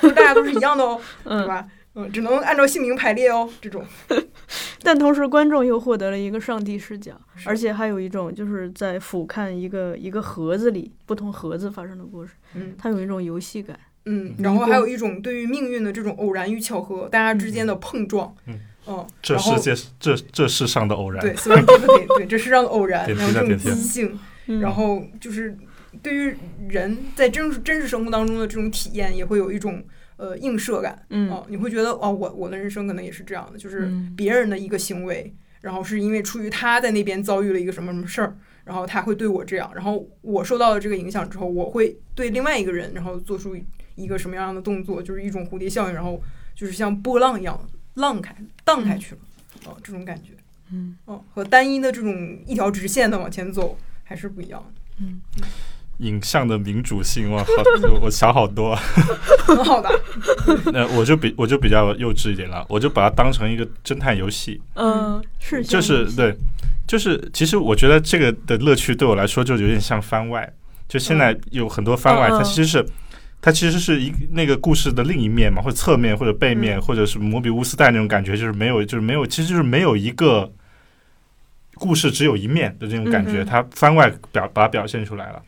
[0.00, 1.68] 就大家都是一样的哦， 对嗯，吧？
[1.94, 3.84] 嗯，只能按照姓名排列哦，这种。
[4.82, 7.12] 但同时观众又获得了一个上帝视角，
[7.44, 13.78] 而且还有一种就是在俯瞰一个一个盒子里不同盒子发生的故事，嗯它有一种游戏感。
[14.08, 18.34] 嗯，然后还有一种对于命运的这种偶然与巧合，大家之间的碰撞。
[18.46, 18.58] 嗯。
[18.90, 23.74] 嗯，然后这世界这这世上的偶然，对 serendipity，对，这世上的偶然，然后这种了点题了。
[23.74, 24.60] 即兴，嗯。
[24.62, 25.54] 然后就是
[26.02, 26.34] 对于
[26.70, 29.84] 人在真实真实生活当中的这种体验，也会有一种
[30.16, 31.04] 呃映射感。
[31.10, 31.30] 嗯。
[31.30, 34.14] 哦，你会觉得哦，我我的人生可能也是这样的，就是嗯。
[34.16, 43.56] 别人的一个行为，然后是因为出于他在那边遭遇了一个什么什么事儿，然后他会对我这样，然后我受到了这个影响之后，我会对另外一个人，然后做出
[43.94, 46.20] 一个什么样的动作，就是一种蝴蝶效应，然后
[46.54, 47.58] 就是像波浪一样
[47.94, 49.20] 浪开荡开去了，
[49.64, 50.32] 哦，这种感觉，
[50.70, 50.98] 嗯。
[51.06, 55.22] 哦，和单一的这种一条直线的往前走还是不一样的，嗯，
[56.00, 57.50] 影像的民主性哇，好，
[57.94, 58.72] 我我想好多。
[58.72, 58.82] 啊。
[59.48, 59.88] 很好的，
[60.72, 66.36] 那我就比我就比较幼稚一点了，我就把它当成一个侦探游戏，嗯，是就是对，
[66.88, 70.52] 就是其实我觉得这个的乐趣对我来说就有点像番外，
[70.88, 72.84] 就现在有很多番外，它其实是。
[73.40, 80.52] 它其实是一那个故事的另一面嘛，或者侧面，或者背面，嗯或者是摩比乌斯带那种感觉，就是没有，就是没有，其实就是没有一个
[81.76, 83.44] 故事只有一面的这种感觉。
[83.44, 85.40] 它番外表把它表现出来了。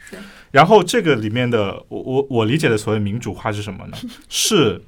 [0.53, 3.97] 然后这个里面的我我我理解的所谓民主化是什么呢？
[4.31, 4.81] 是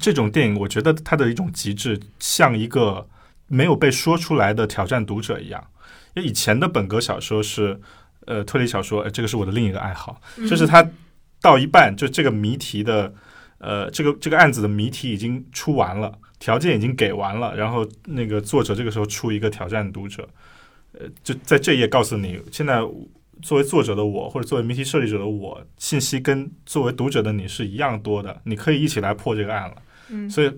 [0.00, 3.06] 这种电影，我觉得它的一种极致，像一个
[3.48, 5.64] 没有被说出来的挑战读者一样。
[6.14, 7.78] 因为以前的本格小说是
[8.26, 10.88] 呃推理小说，呃这个是我的另一个爱好，嗯就是它
[11.40, 13.12] 到一半就这个谜题的
[13.58, 20.26] 呃这个这个案子的谜题已经出完了，条件已经给完了，然后那个作者这个时候出一个挑战读者，
[20.92, 22.80] 呃就在这页告诉你，现在
[23.42, 29.76] 作为作者的我或者作为谜题设计者的我，信息跟作为读者的你是一样多的，你可以一起来破这个案了。
[30.08, 30.50] 嗯，所以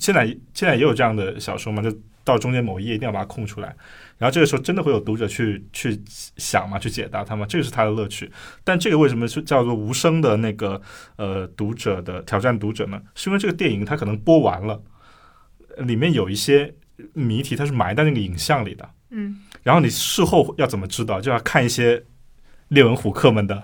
[0.00, 1.88] 现在现在也有这样的小说嘛，就
[2.28, 3.74] 到中间某一页一定要把它空出来，
[4.18, 5.98] 然后这个时候真的会有读者去去
[6.36, 8.30] 想嘛，去解答它嘛，这个是它的乐趣。
[8.62, 10.80] 但这个为什么是叫做无声的那个
[11.16, 13.00] 呃读者的挑战读者呢？
[13.14, 14.82] 是因为这个电影它可能播完了，
[15.76, 16.74] 呃里面有一些
[17.14, 22.04] 谜题它是埋在那个影像里的，嗯然后你事后要怎么知道，就要看一些
[22.68, 23.62] 列文虎克们的。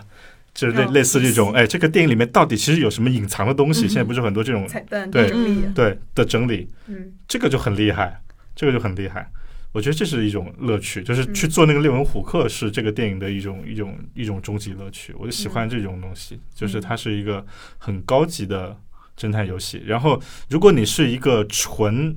[0.54, 3.86] 就是类哦类似这种，哎，这个电影里面到底其实有什么隐藏的东西？
[3.86, 8.22] 嗯现在不是很多这种彩蛋对，嗯对的整理，嗯这个就很厉害，
[8.54, 9.30] 这个就很厉害。
[9.72, 15.12] 我觉得这是一种乐趣，就是嗯去做那个列文虎克是这个电影的一种一种一种终极乐趣。
[15.18, 17.44] 我就喜欢这种东西，就是它是一个
[17.78, 18.78] 很高级的
[19.18, 19.82] 侦探游戏。
[19.84, 22.16] 然后，如果你是一个纯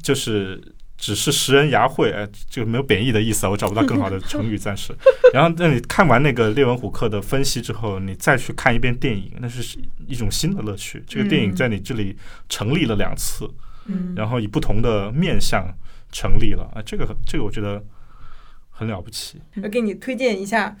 [0.00, 0.62] 就是
[0.96, 4.94] 只是识人牙慧，哎，这个没有贬义的意思啊，我找不到更好的成语，暂时。
[5.34, 11.02] 然后，那你看完那个列文虎克的分析之后，你再去看一遍电影，那是一种新的乐趣。
[11.08, 12.16] 这个电影嗯在你这里
[12.48, 13.44] 成立了两次。
[13.46, 13.50] 嗯，
[14.16, 15.74] 然后以不同的面向
[16.10, 17.84] 成立了啊，这个这个我觉得
[18.70, 19.40] 很了不起。
[19.54, 20.70] 要给你推荐一下《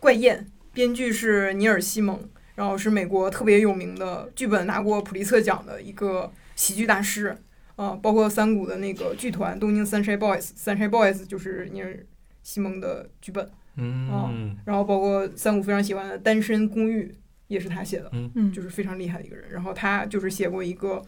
[0.00, 0.38] 怪宴》，
[0.72, 2.18] 编剧是尼尔·西蒙，
[2.54, 7.36] 然后是美国特别有名的剧本拿过普利策奖的一个喜剧大师。
[7.76, 11.90] 啊、包括三谷的那个剧团东京 Sunshine Boys，Sunshine Boys 就是尼尔·
[12.40, 13.50] 西蒙的剧本。
[13.74, 17.02] 嗯然后包括三谷非常喜欢的《单身公寓》
[17.48, 19.50] 也是他写的，嗯，就是非常厉害的一个人。
[19.50, 21.02] 然后他就是写过一个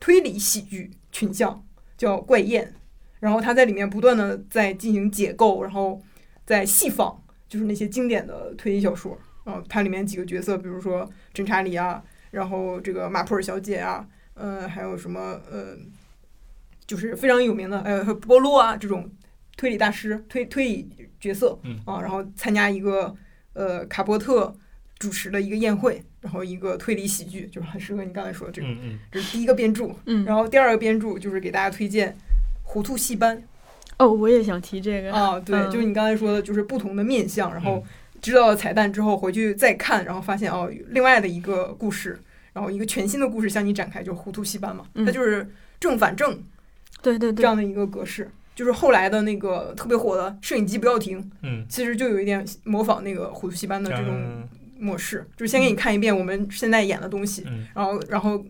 [0.00, 1.64] 推理喜剧群像，
[1.96, 2.66] 叫《怪宴》，
[3.20, 6.02] 然后他在里面不断的在进行解构，然后
[6.44, 9.16] 在细仿，就是那些经典的推理小说。
[9.42, 15.76] 然后它里面几个角色，比如说侦查里啊，然后这个马普尔小姐啊，呃，还有什么呃，
[16.86, 19.10] 就是非常有名的，呃，波洛啊这种
[19.56, 23.16] 推理大师、推推理角色，嗯啊，然后参加一个
[23.54, 24.54] 呃卡波特
[25.00, 28.68] 主持的一个宴会，然后一个推理喜剧，就是很适合你刚才说的这个。
[28.68, 28.98] 嗯嗯。
[29.10, 32.10] 这是第一个编著，嗯，然后第二个编著就是给大家推荐
[32.62, 33.36] 《糊涂戏班》，
[33.98, 35.70] 哦，我也想提这个啊，对，嗯。
[35.70, 37.82] 就是你刚才说的，就是不同的面相，然后嗯。
[38.20, 42.20] 知道了彩蛋之后回去再看，然后发现哦，另外的一个故事，
[42.52, 45.06] 然后一个全新的故事向你展开，就是糊涂戏班嘛，嗯。
[45.06, 46.38] 它就是正反正
[47.00, 48.30] 对对对，这样的一个格式。
[48.54, 54.46] 就是后来的那个特别火的摄影机不要停，嗯，其实就有一点模仿那个糊涂戏班的这种嗯
[54.80, 58.44] 模式，就是先给你看一遍我们现在演的东西，嗯然后然后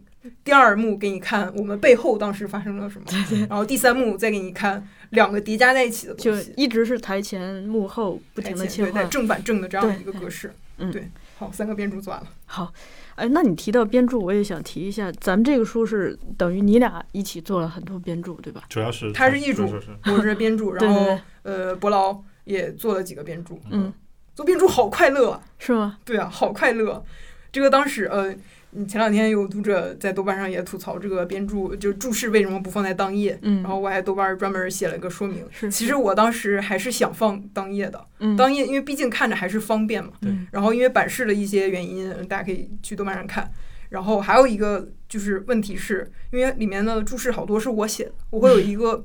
[0.44, 3.06] 第二幕给你看我们背后当时发生了什么，
[3.48, 9.08] 然后第三幕再给你看两个叠加在一起的就东西，一直是台前幕后不停的切换。
[9.10, 10.52] 正反正的这样的一个格式。
[10.82, 12.26] 嗯对，好，三个编著做完了。
[12.46, 12.72] 好，
[13.14, 18.62] 哎，那你提到编著，我也想提一下，咱们这个书是等于你俩一起做了很多编著，对吧？
[18.70, 23.56] 主要是他是译主是是我是编著， 然后对对对，呃，伯劳也做了几个编著。
[23.70, 23.92] 嗯，
[24.40, 25.42] 做编注好快乐啊！
[25.58, 25.98] 是吗？
[26.02, 27.04] 对啊，好快乐。
[27.52, 28.34] 这个当时呃，
[28.72, 33.38] 嗯前两天有读者在豆瓣上也吐槽这个编注，就注释为什么不放在当页。
[33.42, 35.44] 嗯，然后我还豆瓣专门写了一个说明。
[35.50, 40.12] 是，其实我当时还是想放当页的，嗯，当页因为毕竟看着还是方便嘛。
[40.22, 43.52] 嗯然后因为版式的一些原因，大家可以去豆瓣上看。
[43.90, 49.04] 然后还有一个就是问题是，因为里面的注释好多是我写的，我会有一个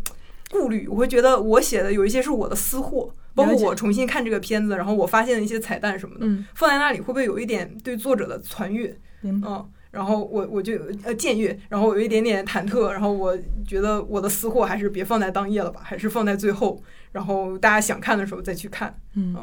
[0.49, 8.97] 顾虑，我会觉得我写的有一些是我的私货，包括我重新看这个片子，然后我发现了一些彩蛋什么的，嗯，放在那里会不会有一点对作者的传阅？
[9.23, 18.97] 嗯，然后我我就呃僭越，然后我有一点点忐忑，然后我觉得我的私货还是别放在当夜了吧，还是放在最后，然后大家想看的时候再去看。
[19.15, 19.35] 嗯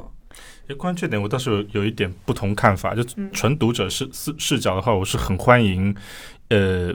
[0.69, 2.95] 诶关于这点，我倒是有有一点不同看法。
[2.95, 5.95] 就嗯纯读者视视视角的话，我是很欢迎，
[6.49, 6.95] 呃，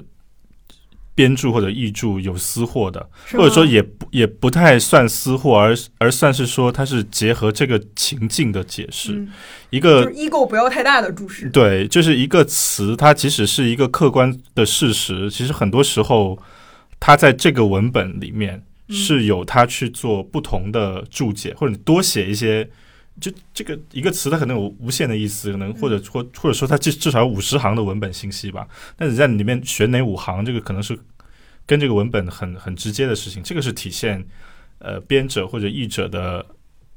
[1.18, 9.14] 编著或者译著有私货的，或者说也不也不太算私货，而而算是说它是结合这个情境的解释。
[9.14, 9.28] 嗯，
[9.72, 11.50] 一个就是不要太大的注释。
[11.50, 16.38] 对，就是一个词，它即使是一个客观的事实，其实很多时候，
[17.00, 22.70] 它在这个文本里面嗯是有它去做不同的注解，或者你多写一些。
[23.20, 28.68] 就这个一个词，它可能有无限的意思，可能或者或或者说它至至少有五十行的文本信息吧。
[28.98, 30.98] 那你在里面选哪五行，这个可能是
[31.66, 33.42] 跟这个文本很很直接的事情。
[33.42, 34.24] 这个是体现
[34.80, 36.46] 呃编者或者译者的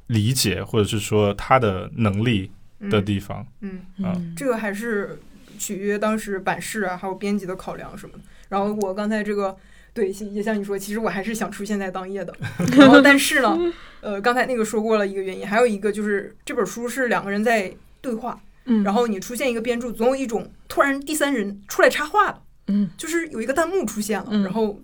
[0.09, 2.50] 理解，或者是说他的能力
[2.90, 3.46] 的地方。
[3.61, 5.20] 嗯，啊嗯，这个还是
[5.59, 8.24] 取决当时版式啊，还有编辑的考量什么的。
[8.48, 9.56] 然后我刚才这个。
[9.92, 12.35] 对，也像你说，其实我还是想出现在当夜的。
[12.76, 13.59] 然后，但是呢，
[14.00, 24.81] 呃，刚才那个说过了一个原因，还有一个就是这本书是两个人在对话，嗯，然后你出现一个编著，总有一种突然第三人出来插话了，嗯就是有一个弹幕出现了，嗯然后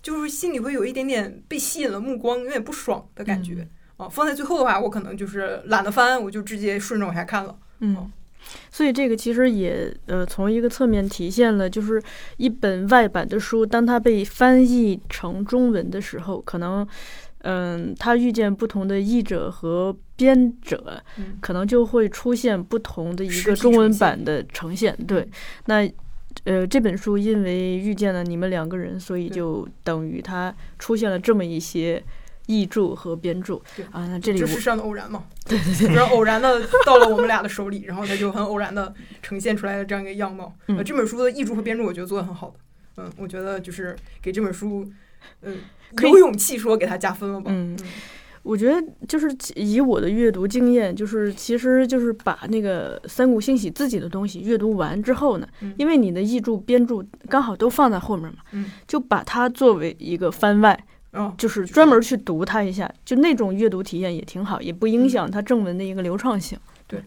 [0.00, 3.66] 就是心里会有一点点被吸引了目光，有点不爽的感觉。
[3.96, 7.56] 啊，放在最后的话，我可能就是懒得翻，我就直接顺着往下看了。
[7.78, 8.10] 嗯，
[8.70, 12.02] 所以这个其实也呃从一个侧面体现了，就是
[12.36, 16.86] 一本外版的书，当它被翻译成中文的时候，可能
[17.38, 24.96] 嗯，它遇见不同的译者和编者，嗯可能就会出现不同的一个中文版的呈现。
[25.06, 25.28] 对，
[25.66, 25.90] 那。
[26.42, 32.02] 呃，这本书因为遇见了你们两个人，所以就等于它出现了这么一些
[32.46, 34.06] 译著和编著对啊。
[34.08, 40.54] 那这里我这世上的偶然嘛， 对对对，然后偶然的到了我们俩的手里，然后它就很偶然的呈现出来的这样一个样貌。
[40.68, 42.54] 嗯呃，这本书的译著和编著，我觉得做的很好的。
[42.96, 44.88] 嗯，我觉得就是给这本书，
[45.42, 45.58] 嗯，
[46.02, 47.50] 有勇气说给它加分了吧。
[47.52, 47.76] 嗯
[48.44, 60.78] 我觉得就是以我的阅读经验，就是其实就是把那个三谷幸喜自己的东西阅读完之后呢，嗯因为你的译著、编著刚好都放在后面嘛，嗯就把它作为一个番外，
[61.14, 66.58] 哦，就是专门去读它一下，就那种阅读体验也挺好，也不影响它正文的一个流畅性。
[66.86, 67.02] 对，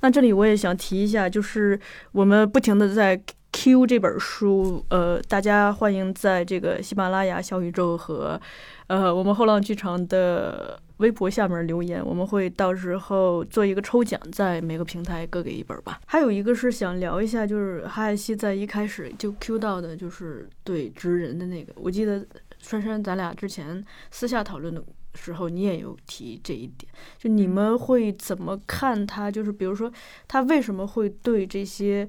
[0.00, 1.78] 那这里我也想提一下，就是
[2.12, 3.18] 我们不停的在
[3.52, 8.40] Q 这本书，呃，大家欢迎在这个喜马拉雅、小宇宙和
[8.88, 16.00] 呃我们后浪剧场的微博下面留言，我们会到时候做一个抽奖，在每个平台各给一本吧。
[16.06, 22.24] 还有一个是想聊一下，就是哈艾希在一开始就 Q 到的，就是对职人的那个，我记得
[22.62, 24.82] 珊珊咱俩之前私下讨论的
[25.14, 29.30] 时候，你也有提这一点，就你们会怎么看他？
[29.30, 29.92] 就是比如说
[30.26, 32.08] 他为什么会对这些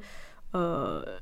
[0.51, 1.21] 呃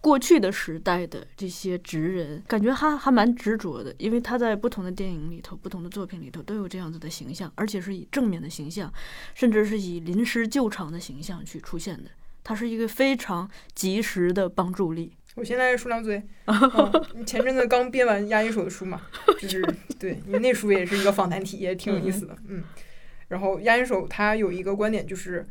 [0.00, 8.92] 过去的时代的这些职人，感觉他还蛮执着的，因为他在不同的电影里头、不同的作品里头都有这样子的形象，而且是以正面的形象，
[9.34, 12.10] 甚至是以临时救场的形象去出现的。
[12.44, 15.16] 他是一个非常及时的帮助力。
[15.34, 19.02] 我现在说两嘴，嗯你前阵子刚编完押音手的书嘛，
[19.40, 19.62] 就是
[19.98, 22.62] 对你那书也是一个访谈体，也挺有意思的，嗯。
[23.28, 25.48] 然后押音手他有一个观点，就是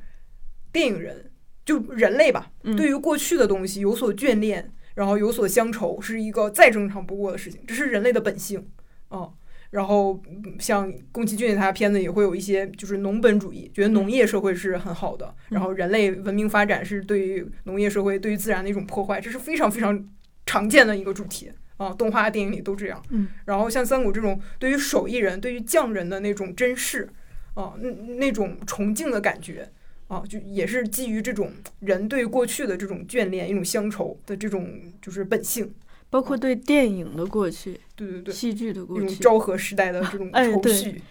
[0.72, 1.30] 电影人
[1.66, 8.70] 就人类吧，嗯对于过去的东西有所眷恋，然后有所乡愁，是一个再正常不过的事情，这是人类的本性，
[9.10, 9.34] 哦。
[9.74, 20.08] 然后嗯像宫崎骏他片子也会有一些就是农本主义，觉得农业社会是很好的，然后人类文明发展是对于农业社会对于自然的一种破坏，这是非常非常
[20.46, 23.02] 常见的一个主题啊，动画电影里都这样。
[23.10, 27.10] 嗯，然后像三谷这种对于手艺人、对于匠人的那种珍视
[27.56, 29.70] 啊，那那种崇敬的感觉。
[30.10, 31.50] 啊，就也是基于这种
[31.80, 35.74] 人对过去的这种眷恋、一种乡愁的这种就是本性，
[36.14, 39.16] 包括对电影的过去、对对对，戏剧的过去。
[39.16, 41.02] 昭和时代的这种哎对愁绪，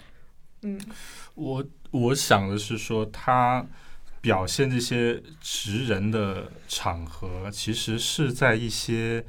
[0.63, 0.81] 嗯
[1.35, 3.67] 我我想的是说，他
[4.21, 9.25] 表现这些直人的场合，其实是在一些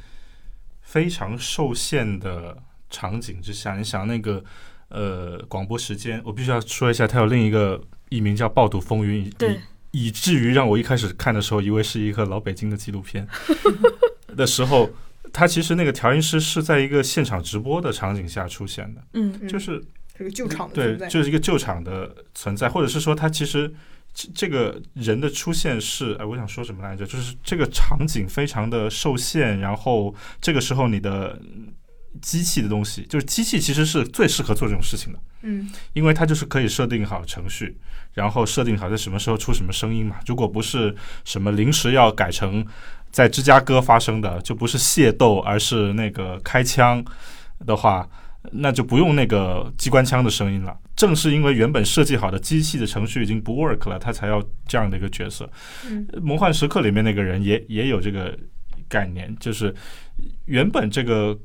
[0.84, 2.55] 非常受限的
[2.91, 3.76] 场景之下。
[3.76, 4.43] 你想那个
[4.89, 9.59] 呃广播时间，我必须要说一下，他有另一个艺名叫《暴赌风云》，以对，
[9.89, 13.28] 以至于让我一开始看的时候，以为是一个老北京的纪录片
[14.38, 14.91] 的时候，
[15.34, 19.84] 他其实那个调音师是在一个现场直播的场景下出现的，嗯嗯就是
[20.15, 23.73] 这个旧场的对存，在，就是一个救场的存在，或者是说他其实
[24.13, 27.03] 这这个人的出现是，哎，我想说什么来着？
[27.05, 31.73] 就是这个场景非常的受限，然后这个时候你的嗯
[32.21, 37.75] 机器的东西，就是机器其实是最适合做这种事情的，嗯因为它就是可以设定好程序，
[38.13, 40.19] 然后设定好在什么时候出什么声音嘛。
[40.27, 42.63] 如果不是什么临时要改成
[43.14, 47.01] 在芝加哥发生的，就不是械斗，而是那个开枪
[47.66, 48.09] 的话，
[48.51, 50.76] 那就不用那个机关枪的声音了。
[50.95, 55.49] 正是因为原本设计好的机器的程序已经不 work 了，他才要这样的一个角色。
[55.88, 58.36] 嗯《魔幻时刻》里面那个人也也有这个
[58.89, 59.74] 概念，就是
[60.45, 61.38] 原本这个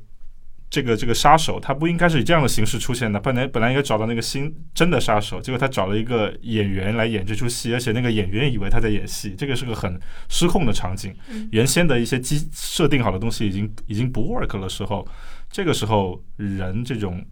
[0.69, 11.15] 这个这个杀手他不应该是以这样的形式出现的，本来本来应该找到那个新真的杀手，结果他找了一个演员来演这出戏，而且那个演员以为他在演戏，这个是个很失控的场景。
[11.29, 15.07] 嗯原先的一些机设定好的东西已经已经不 work 了时候，
[15.49, 17.25] 这个时候人这种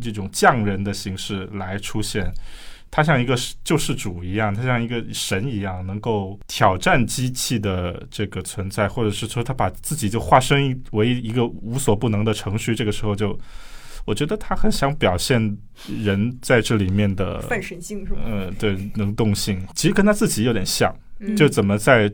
[0.00, 2.34] 这种匠人的形式来出现，
[2.94, 3.34] 他像一个
[3.64, 12.74] 救世主一样，他像一个神一样，能够挑战机器的这个存在，或者是说他把自己就化身为一个无所不能的程序。
[12.74, 13.36] 这个时候就，
[14.04, 15.56] 我觉得他很想表现
[16.04, 18.20] 人在这里面的泛神性是吗？
[18.26, 22.12] 呃，对能动性，其实跟他自己有点像，嗯就怎么在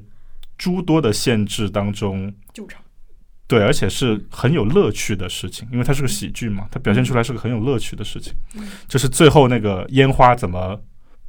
[0.57, 2.33] 诸多的限制当中。
[2.55, 2.81] 救场，
[3.49, 8.35] 对，而且是很有乐趣的事情，因为它是个喜剧嘛，它表现出来是个很有乐趣的事情。
[8.55, 10.79] 嗯就是最后那个烟花怎么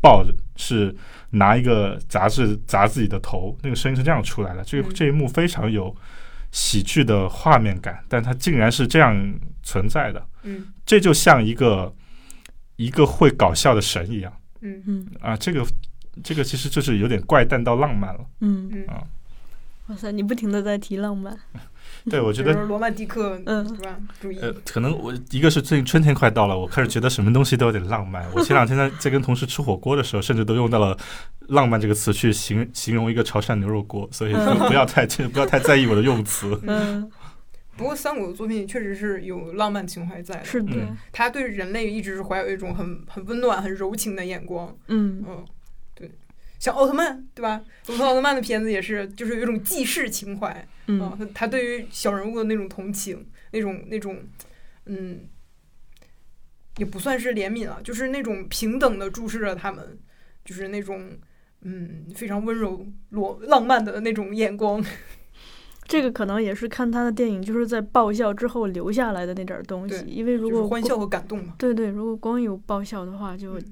[0.01, 0.93] 爆的，是
[1.31, 4.63] 拿一个杂志砸自己的头，那个声音是这样出来的。
[4.63, 5.95] 这这一幕非常有
[6.51, 11.95] 喜剧的画面感，但它竟然是这样存在的，嗯这就像一个
[12.75, 15.37] 一个会搞笑的神一样嗯嗯啊！
[15.37, 15.65] 这个
[16.21, 18.19] 这个其实就是有点怪诞到浪漫了。
[18.41, 19.03] 嗯，嗯，啊
[19.87, 21.37] 哇塞，你不停的在提浪漫。
[22.09, 23.97] 对，我觉得罗曼蒂克，嗯是吧？
[24.19, 28.25] 主义，呃，可能我一个是最近春天快到了，我开始觉得什么东西都有点浪漫。
[28.33, 30.97] 我前两天在在跟同事吃火锅的时候，甚至都用到了
[31.49, 36.59] “浪漫”这个词去形形容一个潮汕牛肉锅，所以嗯不要太不要太在意我的用词。
[36.63, 37.09] 嗯，
[37.77, 44.75] 不过三谷的作品确实是有浪漫情怀在的，是的，嗯他对人类一直是怀有一种很很温暖、很柔情的眼光。
[44.87, 45.45] 嗯嗯，对，
[46.59, 47.63] 像奥特曼，对吧？
[47.87, 50.67] 罗特奥特曼的片子也是，就是有一种济世情怀。
[50.87, 54.17] 嗯啊，他他对于小人物的那种同情，那种那种，
[54.85, 55.21] 嗯，
[56.77, 59.97] 也不算是怜悯了，就是那种平等的注视着他们，
[60.43, 61.11] 就是那种
[61.61, 64.83] 嗯非常温柔、罗浪漫的那种眼光。
[65.87, 70.09] 这个可能也是看他的电影，就是在爆笑之后留下来的那点东西对。
[70.09, 71.55] 因为如果就是欢笑和感动嘛。
[71.57, 73.63] 对对，如果光有爆笑的话，就嗯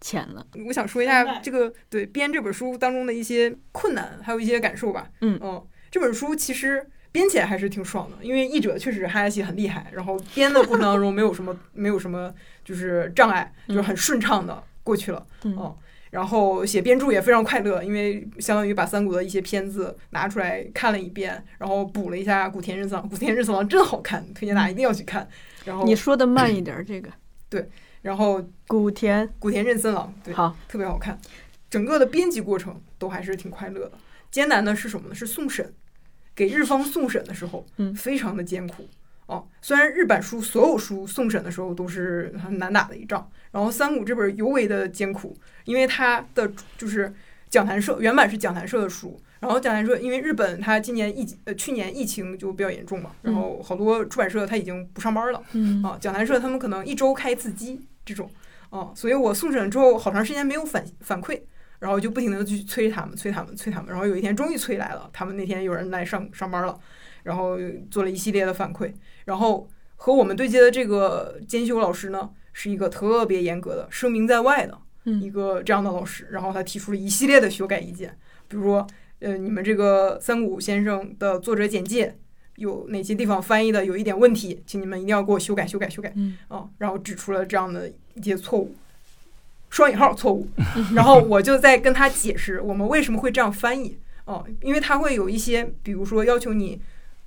[0.00, 0.46] 浅了。
[0.66, 5.10] 我想说一下这个对编这本书当中的一些困难，还有一些感受吧。
[5.20, 12.34] 嗯这本书其实编起来还是挺爽的，因为译者确实哈亚西很厉害，然后编的过程当中没有什么没有什么
[12.64, 15.26] 就是障碍，就是很顺畅的过去了。
[15.44, 15.76] 嗯哦
[16.10, 23.08] 然后写编著也非常快乐，因为相当于把三国的一些片子拿出来看了一遍，然后补了一下古田任三郎。
[23.08, 25.28] 古田任三郎真好看，推荐大家一定要去看。
[25.64, 27.10] 然后你说的慢一点，这个
[28.06, 31.18] 然后古田古田任森郎对好，特别好看，
[31.68, 33.98] 整个的编辑过程都还是挺快乐的。
[34.30, 35.14] 艰难的是什么呢？
[35.14, 35.72] 是送审，
[36.32, 38.88] 给日方送审的时候，嗯非常的艰苦。
[39.26, 46.48] 哦，虽然日版书所有书送审的时候都是很难打的一仗，然后三谷这本尤为的艰苦，因为它的
[46.78, 47.12] 就是
[47.50, 55.42] 讲谈社原版是讲谈社的书，然后讲谈社因为日本它今年疫呃去年疫情就比较严重嘛，然后好多出版社它已经不上班了。
[55.54, 58.30] 嗯啊，讲谈社他们可能一周开一次机这种，
[58.70, 61.42] 啊，所以我送审之后好长时间没有反反馈，
[61.80, 66.78] 然后就不停的去催他们，催他们，催他们，然后有一天终于催来了，他们那天有人来上上班了，
[67.24, 67.58] 然后
[67.90, 68.92] 做了一系列的反馈，
[69.24, 76.28] 然后和我们对接的这个监修老师呢，是一个特别严格的、声名在外的一嗯个这样的老师。
[76.30, 78.86] 然后他提出了一系列的修改意见，比如说，
[79.18, 82.16] 呃，你们这个三谷先生的作者简介
[82.56, 86.12] 有哪些地方翻译的有一点问题，请你们一定要给我修改、修改、修改。
[86.16, 88.74] 嗯哦，然后指出了这样的一些错误，
[89.70, 90.48] 双引号错误。
[90.94, 96.80] 然后我就在跟他解释我们为什么会这样翻译哦，因为他会有一些，比如说要求你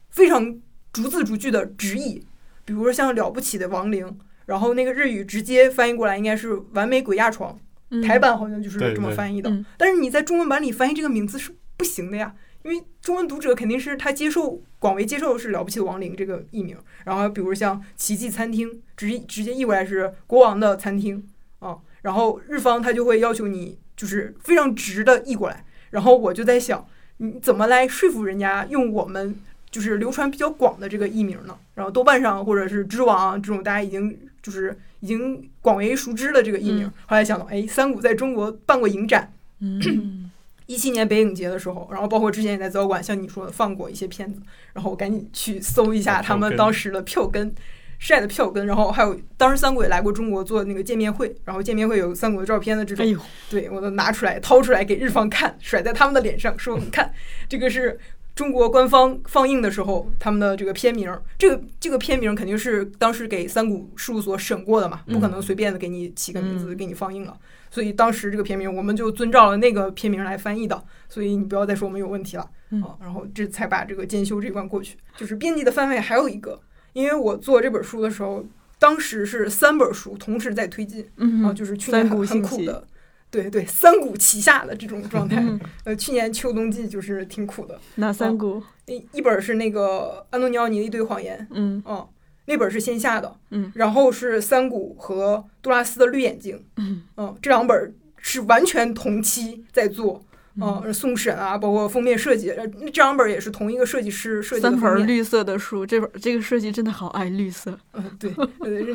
[0.10, 0.60] 非常
[0.92, 2.24] 逐字逐句的直译，
[2.66, 4.18] 比如说像了不起的亡灵，
[4.48, 7.58] 然后那个日语直接翻译过来应该是完美鬼压床，
[7.92, 9.50] 嗯台版好像就是这么翻译的。
[9.50, 21.26] 嗯但是你在中文版里翻译这个名字是不行的呀，因为中文读者肯定是他接受广为接受的是了不起的亡灵这个译名，然后比如像奇迹餐厅，直译直接译过来是国王的餐厅
[21.60, 26.86] 啊，然后日方他就会要求你就是非常直的译过来，然后我就在想，
[27.18, 29.36] 你怎么来说服人家用我们
[29.72, 31.57] 就是流传比较广的这个译名呢？
[31.76, 39.32] 然后豆瓣上或者是知网啊这种大家已经就是已经广为熟知的这个译名，嗯后来想到，哎，三谷在中国办过影展。
[39.62, 40.29] 嗯
[40.70, 44.40] 一七年北影节的时候，然后包括之前也在资料馆，像你说的放过一些片子，
[44.72, 47.52] 然后我赶紧去搜一下他们当时的票根，
[47.98, 57.12] 晒的票根，然后还有当时三谷也来过中国做那个见面会，然后见面会有三国的照片的这种，哎呦，对我都拿出来掏出来给日方看，甩在他们的脸上，说你看
[57.48, 58.00] 这个是。
[58.40, 67.38] 中国官方放映的时候，他们的这个片名，这个这个片名肯定是当时给三谷事务所审过的嘛，不可能随便的给你起个名字嗯给你放映了。
[67.70, 72.96] 所以当时这个片名我们就遵照了那个片名来翻译的，所以你不要再说我们有问题了嗯啊。
[73.02, 74.96] 然后这才把这个监修这一关过去。
[75.18, 76.62] 就是编辑的范围还有一个，
[76.94, 78.46] 因为我做这本书的时候，
[78.80, 82.88] 当时是三本书同时在推进啊，嗯，就是去年很很苦的，
[83.32, 85.38] 对对，三股齐下的这种状态。
[85.40, 87.80] 嗯 呃，去年秋冬季就是挺苦的。
[87.96, 88.62] 哪三股？
[88.88, 92.08] 一一本是那个安东尼奥尼的一堆谎言，嗯嗯，
[92.46, 100.26] 那本是线下的，嗯，然后是三谷和杜拉斯的绿眼睛，嗯嗯，这两本是完全同期在做，
[100.60, 107.78] 嗯，送审啊，包括封面设计，呃这两本也是同一个设计师设计的三本绿色的书，这本这个设计真的好爱绿色。
[107.94, 108.32] 嗯，对，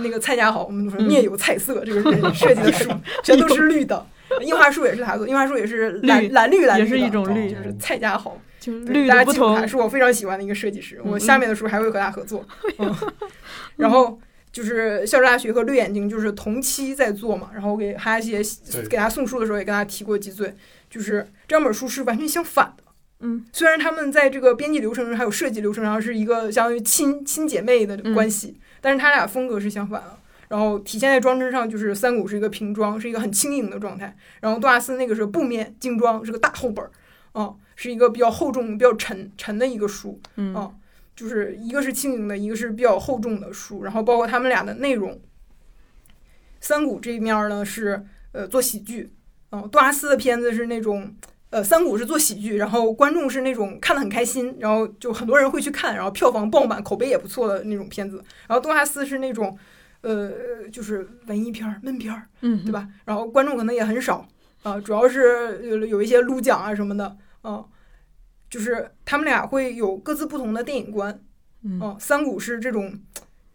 [0.00, 2.90] 那个蔡家豪，我们都说嗯面有菜色，这个人设计的书
[3.22, 4.04] 全都是绿的。
[4.42, 7.50] 樱花树也是他做，樱花树也是蓝蓝绿蓝绿的，也是一种绿。
[7.50, 11.00] 就是蔡家豪，就是对大家记住他，是我非常喜欢的一个设计师。
[11.04, 11.20] 我嗯。
[11.20, 12.44] 下面的书还会和他合作。
[12.78, 12.94] 嗯，
[13.76, 14.18] 然后
[14.52, 18.32] 就是校州大学和绿眼睛就是同期在做嘛，然后我给哈希
[18.88, 20.54] 给他送书的时候也跟他提过几嘴，
[20.88, 22.84] 就是这两本书是完全相反的。
[23.20, 23.44] 嗯。
[23.52, 30.18] 虽然他们在这个编辑流程上还有设计流程上是一个相当于亲亲姐妹的关系，但是他俩风格是相反的。
[30.48, 34.16] 然后体现在装帧上，就是三谷是一个平装，是一个很轻盈的状态。
[34.40, 36.90] 然后杜拉斯那个是布面精装，是个大厚本儿，
[37.32, 40.20] 啊、是一个比较厚重、比较沉沉的一个书。
[40.36, 40.72] 嗯啊
[41.16, 45.20] 就是一个是轻盈的，一个是比较厚重的书，然后包括他们俩的内容。
[46.60, 49.12] 三谷这一面儿呢是呃做喜剧，
[49.52, 51.14] 嗯、杜拉斯的片子是那种
[51.50, 58.16] 呃三谷是做喜剧，然后观众是那种看得很开心，然后就很多人会去看，然后票房爆满，口碑也不错的那种片子。
[58.48, 59.56] 然后杜拉斯是那种
[60.04, 62.70] 呃就是文艺片儿、闷片儿，嗯，对？
[62.70, 62.86] 吧？
[63.04, 64.26] 然后观众可能也很少
[64.62, 67.64] 啊、主要是有有一些撸奖啊什么的，啊、
[68.48, 71.20] 就是他们俩会有各自不同的电影观，
[71.62, 72.98] 嗯嗯，三谷是这种，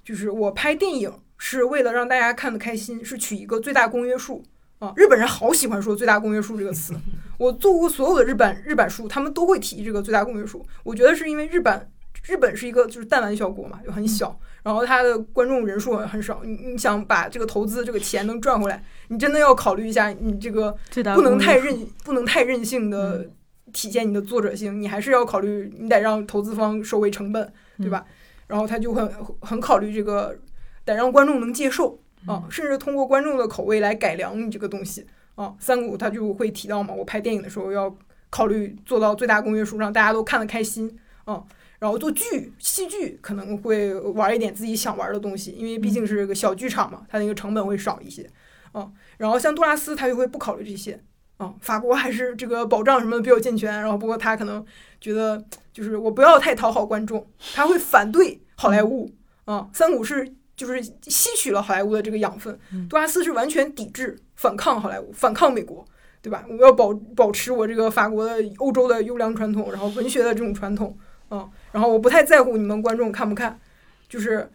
[0.03, 4.43] 就是我拍电影是为了让大家看得开心，是取一个最大公约数
[4.77, 4.93] 啊。
[4.95, 6.93] 日本人好喜欢说最大公约数这个词，
[7.39, 10.63] 我做过所有的日本日版书，他们都会提这个最大公约数。
[10.83, 11.89] 我觉得是因为日本
[12.29, 20.77] 日本是一个就是弹丸小国嘛，就很小，然后它的观众人数很少，你你想把这个投资这个钱能赚回来，你真的要考虑一下你这个
[21.15, 23.27] 不能太任不能太任性的
[23.73, 28.05] 体现你的作者性，你还是要考虑，你得让投资方收回成本，对吧？
[28.45, 29.11] 然后他就很
[29.41, 30.37] 很考虑这个，
[30.85, 35.55] 得让观众能接受啊，甚至通过观众的口味来改良你这个东西啊。
[35.59, 37.95] 三谷他就会提到嘛，我拍电影的时候要
[38.29, 41.43] 考虑做到最大公约数，让大家都看得开心啊。
[41.79, 48.29] 然后做剧戏剧可能会玩一点自己想玩的东西，因为毕竟是个小剧场嘛，它那个成本会少一些
[48.73, 48.93] 嗯。
[49.17, 51.01] 然后像杜拉斯他就会不考虑这些。
[51.37, 54.65] 啊，法国还是这个保障什么的比较健全，然后不过他可能
[54.99, 57.25] 觉得就是我不要太讨好观众，
[57.55, 59.09] 他会反对好莱坞
[59.45, 59.69] 啊。
[59.71, 62.59] 三谷是就是吸取了好莱坞的这个养分，
[62.89, 65.85] 杜拉斯是完全抵制、反抗好莱坞、反抗美国，
[66.21, 66.43] 对吧？
[66.49, 70.97] 我要保保持我这个法国的、欧洲的优良传统，然后文学的这种传统，
[71.29, 73.59] 啊，然后我不太在乎你们观众看不看，
[74.07, 74.49] 就是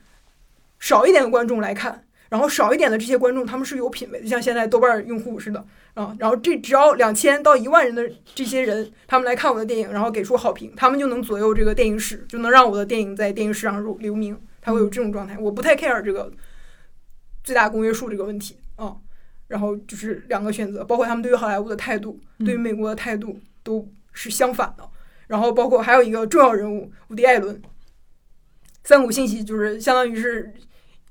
[0.79, 2.05] 少一点的观众来看。
[2.31, 6.17] 然后少一点的这些观众，他们是有品位的，像现在豆瓣用户似的啊。
[6.19, 8.03] 然后这只要两千到一万人的
[8.35, 14.37] 这些人，他们来看我的电影，然后给出好评，他们就能左右这个电影史，就能让我的电影在电影史上留留名。
[14.61, 15.39] 他会有这种状态。
[15.39, 16.33] 我不太 care 这个
[17.45, 18.97] 最大公约数这个问题啊。
[19.47, 24.89] 然后就是两个选择，包括他们对于好莱坞的态度，对于美国的态度都是相反的。
[25.27, 27.61] 然后包括还有一个重要人物伍迪·艾伦，
[28.83, 30.53] 三股信息就是相当于是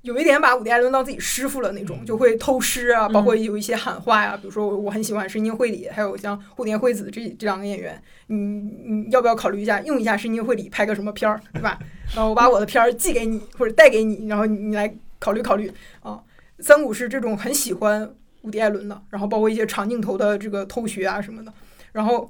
[0.02, 11.80] 有一点把伍迪·艾伦当自己师傅了那种，就会偷师啊，包括有一些喊话呀，比如说我很喜欢深津绘里，还有像户田惠子这这两个演员，你你要不要考虑一下用一下深津绘里拍个什么片儿，对吧？
[12.14, 16.22] 然后我把我的片儿寄给你或者带给你，然后你来考虑考虑啊。
[16.60, 21.52] 三谷是这种很喜欢伍迪·艾伦的，然后包括一些长镜头的这个偷学啊什么的，
[21.94, 22.30] 然后。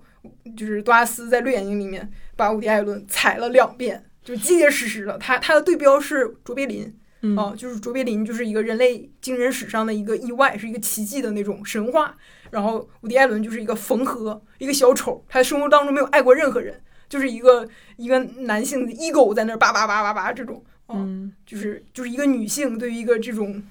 [0.56, 5.18] 就是多拉斯在《绿眼睛》里面把伍迪·艾伦踩了两遍，就结结实实的。
[5.18, 6.98] 他他的对标是卓别林，
[7.36, 12.16] 啊，就是卓别林就是一个人类精神史上的一个意外，是一个奇迹的那种神话。
[12.52, 23.62] 然后伍迪·艾伦就是一个缝合，一个小丑，他生活当中没有爱过任何人，就是一个一个男性的 ego 在那儿叭叭叭叭叭这种，嗯，就是就是一个女性对于一个这种，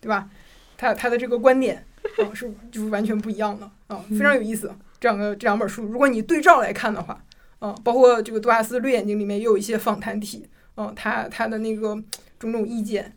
[0.00, 0.30] 对吧？
[0.78, 1.84] 他他的这个观点
[2.16, 4.72] 啊是就是完全不一样的啊，非常有意思。
[5.06, 7.24] 这两个这两本书，如果你对照来看的话，
[7.60, 11.96] 嗯，包括这个杜拉斯《绿眼睛》里面也有一些访谈体，嗯，他他的那个
[12.40, 13.16] 种种意见，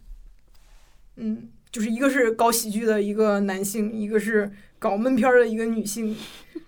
[1.16, 6.16] 嗯，就是一个是搞喜剧的一个男性，一个是搞闷片的一个女性，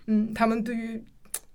[0.06, 1.00] 嗯，他们对于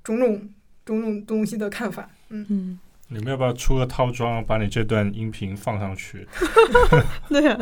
[0.02, 0.50] 种种
[0.86, 6.26] 种种东西的看法，嗯嗯，你们要不要出个套装，把你这段音频放上去？
[7.28, 7.58] 对呀。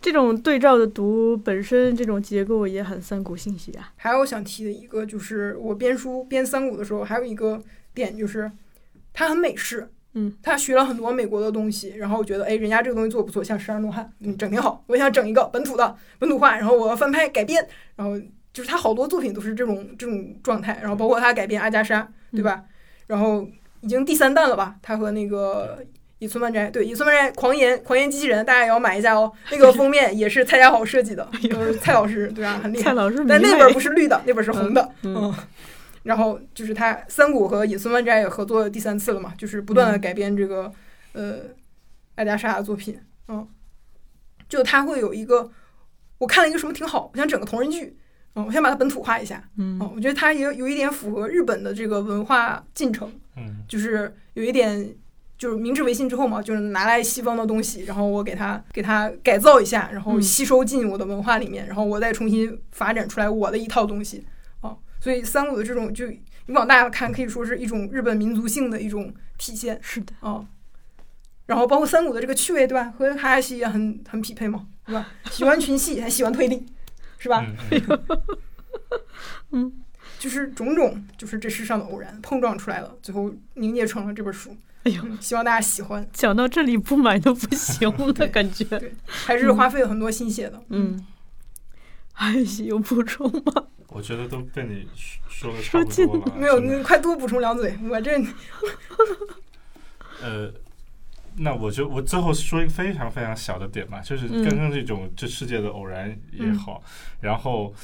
[0.00, 3.92] 这种对照的读本身这种结构也很三股信息啊。
[3.96, 7.60] 还有想提的一个就是我编书编三股的时候，还有一个
[7.92, 8.50] 点就是
[9.12, 14.84] 它很美式，嗯，他学了很多美国的东西，然后我觉得哎，人家这个东西做的不错，像《十二怒汉》，嗯，整挺好。
[14.86, 18.16] 我想整一个本土的本土化，然后我要翻拍改编，然后
[18.52, 22.64] 就是他好多作品都是这种这种状态，然后包括他改编阿加莎，对吧？
[23.08, 23.48] 然后
[23.80, 24.76] 已经第三弹了吧？
[24.80, 25.84] 他和那个。
[26.18, 29.32] 野村万斋对野村万斋狂言狂言机器人，大家也要买一下哦。
[29.52, 32.58] 那个封面也是蔡家豪设计的，就是蔡老师对吧？
[32.60, 32.84] 很厉害。
[32.84, 34.90] 蔡老师，但那本不是绿的，那本是红的。
[35.02, 35.32] 嗯。
[36.02, 40.72] 然后就是他三谷和野村万斋也合作第三次了嘛，就是不断的改编这个
[41.12, 41.40] 呃
[42.14, 42.98] 爱加莎的作品。
[43.28, 43.46] 嗯。
[44.48, 45.48] 就他会有一个，
[46.18, 47.96] 我看了一个什么挺好，我想整个同人剧。
[48.34, 49.42] 嗯，我先把它本土化一下。
[49.56, 49.78] 嗯。
[49.94, 53.12] 我觉得它也有一点符合日本的这个文化进程。
[53.36, 53.62] 嗯。
[53.68, 54.92] 就是有一点。
[55.38, 64.26] 就是明治维新之后嘛，就是拿来西方的东西，然后我给它给它改造一下，然后吸收进我的文化里面，然后我再重新发展出来我的一套东西
[64.60, 64.76] 啊。
[65.00, 69.78] 所以三谷的这种，就你往大了看，可以说是一种日本民族性的一种体现。
[69.80, 70.44] 是的啊。
[71.46, 72.92] 然后包括三谷的这个趣味，对吧？
[72.98, 75.08] 和哈亚西也很很匹配嘛，对吧？
[75.30, 76.66] 喜欢群戏，还喜欢推理，
[77.16, 77.46] 是吧？
[79.52, 79.72] 嗯，
[80.18, 84.54] 就是种种，就是这世上的偶然碰撞出来了，最后凝结成了这本书。
[84.84, 86.08] 哎呦，希望大家喜欢。
[86.12, 88.64] 讲到这里不买都不行的感觉，
[89.04, 90.62] 还是花费了很多心血的。
[90.68, 91.04] 嗯，
[92.12, 93.64] 还有补充吗？
[93.88, 94.86] 我觉得都被你
[95.28, 96.36] 说的差不多了。
[96.36, 97.76] 没有，你快多补充两嘴。
[97.90, 98.12] 我这，
[100.22, 100.52] 呃，
[101.36, 106.82] 那我就我最后说一个非常非常小的点吧，就是刚刚这种这世界的偶然也好，
[107.20, 107.74] 然后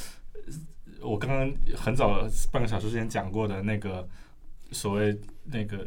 [1.01, 4.09] 我刚刚很早半个小时之前讲过的那个
[4.71, 5.85] 所谓那个。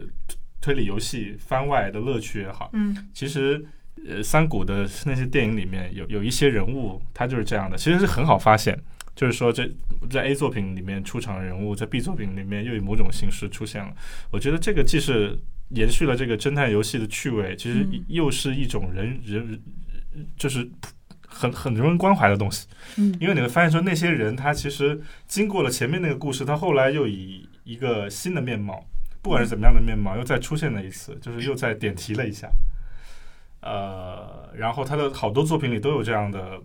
[0.59, 3.63] 推理游戏番外的乐趣也好，嗯，其实，
[4.07, 8.77] 呃，三谷的那些电影里面有有一些人物，他就是这样的，其实是很好发现，
[9.15, 9.69] 就是说这
[10.09, 13.93] 在 A 作品里面出场的人物，在 B 作品里面又以某种形式出现了。
[14.31, 15.37] 我觉得这个既是
[15.69, 19.61] 延续了这个侦探游戏的趣味，其实又是一种人人
[20.35, 20.67] 就是
[21.27, 22.67] 很很人文关怀的东西。
[22.97, 28.83] 嗯，因为你会发现说那些人他其实经过了前面那个故事，他后来又以一个新的面貌。
[29.27, 32.49] 不管是怎么样的面貌，又再出现了一次，就是又再点题了一下，
[33.59, 36.57] 呃，然后他的好多作品里都有这样的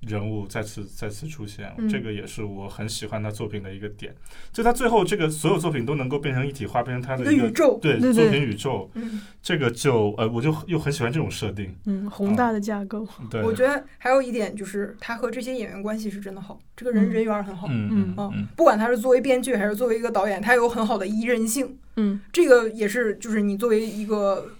[0.00, 4.14] 人物再次再次出现，这个也是我很喜欢他作品的一个点。
[4.52, 8.88] 就他最后这个所有作品都能够变成一体化，变成他的一个宇宙，对作品宇宙，
[9.42, 13.06] 这个就呃，我就又很喜欢这种设定，嗯，宏大的架构。
[13.28, 21.76] 对，我觉得还有一点就是他和这些演员关系是真的好，这个人人缘很好，嗯嗯，不管他是作为编剧还是作为一个导演，他有很好的宜人性。
[21.96, 24.52] 嗯，这个也是，就是你作为一个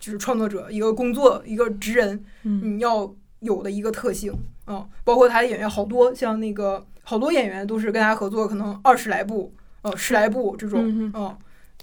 [0.00, 4.32] 就是创作者，一个工作，一个职人，你要有的一个特性
[4.64, 4.86] 啊。
[5.04, 9.52] 包括他的演员好多，像那个好多演员都是跟他合作，可能二十来部，
[9.82, 11.36] 呃，十来部这种，嗯，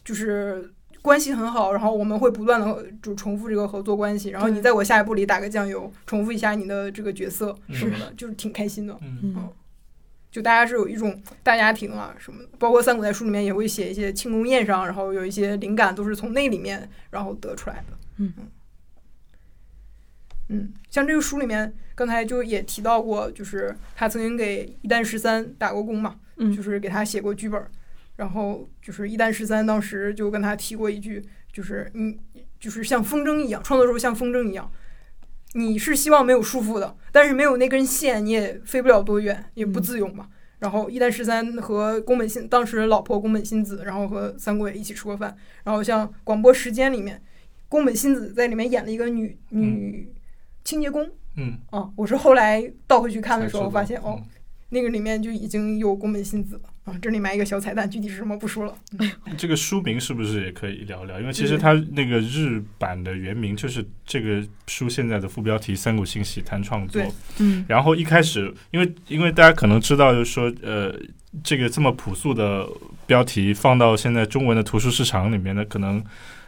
[0.04, 0.72] 就是
[1.02, 1.72] 关系很好。
[1.72, 4.30] 然后我们会不断的就重复这个合作关系。
[4.30, 9.50] 然后你在我下一步里打个酱油，重复一下你的这个角色什么的，就是挺开心的，嗯。
[10.32, 17.98] 就大家是有一种大家庭啊什么的，包括三谷在书里面也会写一些庆功宴上，然后有一些灵感都是从那里面然后得出来的。
[18.18, 18.48] 嗯，嗯，
[20.90, 27.64] 像这个书里面，刚才就也提到过，就是他曾经给一丹十三打过工嘛，嗯就是给他写过剧本，
[28.16, 32.18] 然后就是一丹十三当时就跟他提过一句，就是你
[32.60, 34.72] 就是像风筝一样，创作时候像风筝一样，
[35.54, 40.28] 你是希望没有束缚的，但是没有那根线你也飞不了多远，也不嗯自由嘛。
[40.60, 45.34] 然后一丹十三和宫本信当时老婆宫本信子，然后和三国也一起吃过饭。
[45.64, 47.22] 然后像广播时间里面，
[47.70, 50.12] 宫本信子在里面演了一个女女
[50.70, 51.04] 清洁工。
[51.36, 54.24] 嗯，啊，我是后来倒回去看的时候发现，哦，嗯
[54.72, 56.96] 那个里面就已经有宫本信子了啊。
[57.02, 58.76] 这里埋一个小彩蛋，具体是什么不说了。
[59.36, 61.20] 这个书名是不是也可以聊聊？
[61.20, 67.02] 因为其实它那个日版的原名就是这个书现在的副标题《三谷幸喜谈创作》。
[67.40, 70.94] 嗯然后一开始，因为因为大家可能知道，就是说，呃，
[71.44, 72.70] 这个这么朴素的
[73.08, 76.04] 标题放到现在中文的图书市场里面呢，可能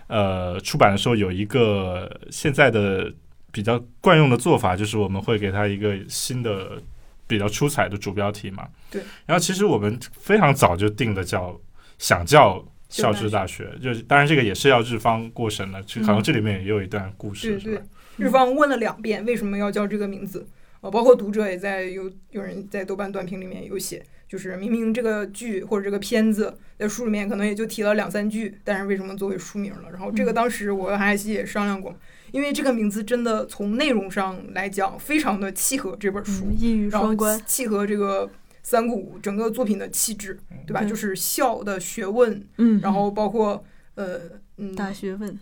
[0.06, 3.12] 呃出版的时候有一个现在的
[3.52, 6.82] 比较惯用的做法，就是我们会给它一个新的
[7.28, 8.68] 比较出彩的主标题嘛。
[8.89, 9.02] 对。
[9.26, 11.60] 然后其实我们非常早就定的叫
[11.97, 17.86] 想叫校治大学，就是当然这个也是要日方过审的，就好像这里面也有一段故事，对对是吧？，
[18.18, 20.45] 日方问了两遍为什么要叫这个名字，
[20.82, 29.92] 呃，包括读者也在有有人在豆瓣短评里面有写，就是明明这个剧或者这个片子在书里面可能也就提了两三句，但是为什么作为书名了？
[29.92, 31.94] 然后这个嗯当时我和韩熙也商量过，
[32.32, 36.46] 因为这个名字真的从内容上来讲非常的契合这本书。
[36.46, 38.30] 嗯，一语然后双关契，合这个
[38.64, 40.80] 三谷整个作品的气质，对吧？
[40.80, 43.62] 对就是孝的学问，嗯，然后包括
[43.96, 44.18] 呃
[44.56, 45.38] 嗯，大学问，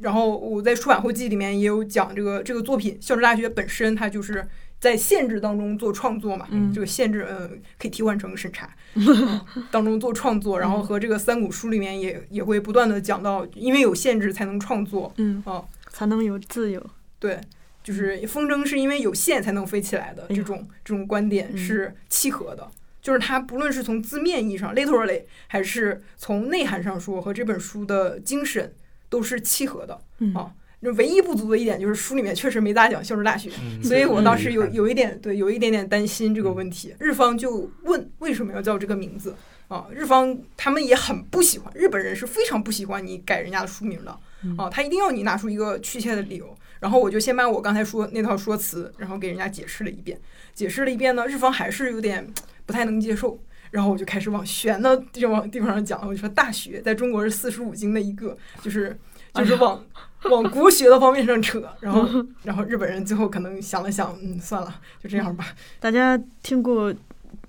[0.00, 4.46] 然后我在出版后记里面也有讲这个这个作品，孝治大学本身它就是
[4.80, 6.72] 在限制当中做创作嘛，嗯。
[6.72, 7.48] 这个限制呃
[7.78, 15.42] 可以替换成审查、 嗯当中做创作，然后和这个三股书里面也也会不断的讲到，因为有限制才能创作，嗯。
[15.46, 16.84] 哦，才能有自由，
[17.18, 17.40] 对，
[17.82, 21.58] 就是风筝是因为有线才能飞起来的哎这种这种观点嗯。
[21.58, 22.70] 是契合的。
[23.00, 28.74] 就是它不论是从字面意义上 literally，还是从内涵上说，和这本书的精神
[29.08, 30.00] 都是契合的。
[30.18, 30.34] 嗯。
[30.34, 36.94] 啊就唯一不足的一点就是书里面确实没咋讲孝顺大学，嗯所以我当时有嗯有一点对有一点点担心这个问题。
[37.00, 39.34] 日方就问为什么要叫这个名字
[39.66, 39.86] 啊？
[39.92, 46.56] 日方他们也很不喜欢，日本人是非常不喜欢你改人家的书名的嗯啊，他一定要你拿出一个确切的理由。
[46.78, 50.16] 然后我就先把我刚才说那套说辞，然后给人家解释了一遍。
[50.54, 52.24] 解释了一遍呢，日方还是有点
[52.66, 53.36] 不太能接受。
[53.70, 58.96] 然后我就开始往玄的地方地方上讲，我就说大学在中国是四书五经的一个，就是
[59.34, 59.84] 就是往、
[60.30, 61.62] 往国学的方面上扯。
[61.80, 65.46] 然后 然后日本人最后可能想了想，嗯，算了，就这样吧。
[65.78, 66.92] 大家听过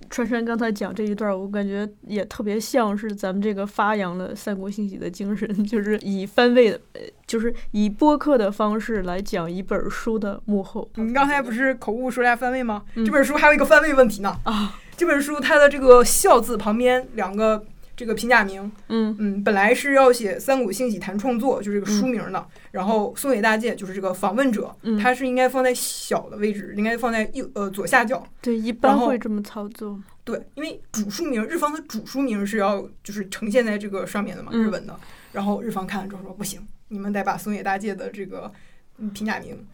[0.09, 10.89] 川山刚才讲这一段，我感觉也特别像是咱们这个发扬了三国兴起的精神，就是以番位的，呃就是以播客的方式来讲一本书的幕后。
[10.95, 12.83] 你刚才不是口误说一下番位吗？
[12.95, 14.35] 嗯这本书还有一个番位问题呢。
[14.45, 17.63] 啊，这本书它的这个“孝”字旁边两个
[17.99, 22.47] 这个平假名，嗯嗯，本来是要写“三谷幸喜谈创作”，就是这个书名的。
[22.71, 28.25] 然后松野大介就是这个访问者，嗯，他是应该放在小的位置，应该放在右呃左下角。
[28.39, 30.01] 对一般会这么操作。
[30.23, 34.97] 对，因为主书名日方的主书名是要就是呈现在这个上面的嘛，嗯日文的。
[35.33, 38.49] 然后日方看了之后说不行，你们得把松野大介的这个
[38.97, 39.67] 嗯平假名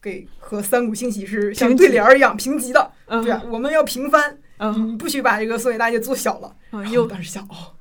[0.00, 6.54] 给和三谷幸喜是像对联儿一样平级的，嗯对啊，我们要平翻，嗯不许把这个松野大介做小了。
[6.90, 7.72] 又当时想，哦，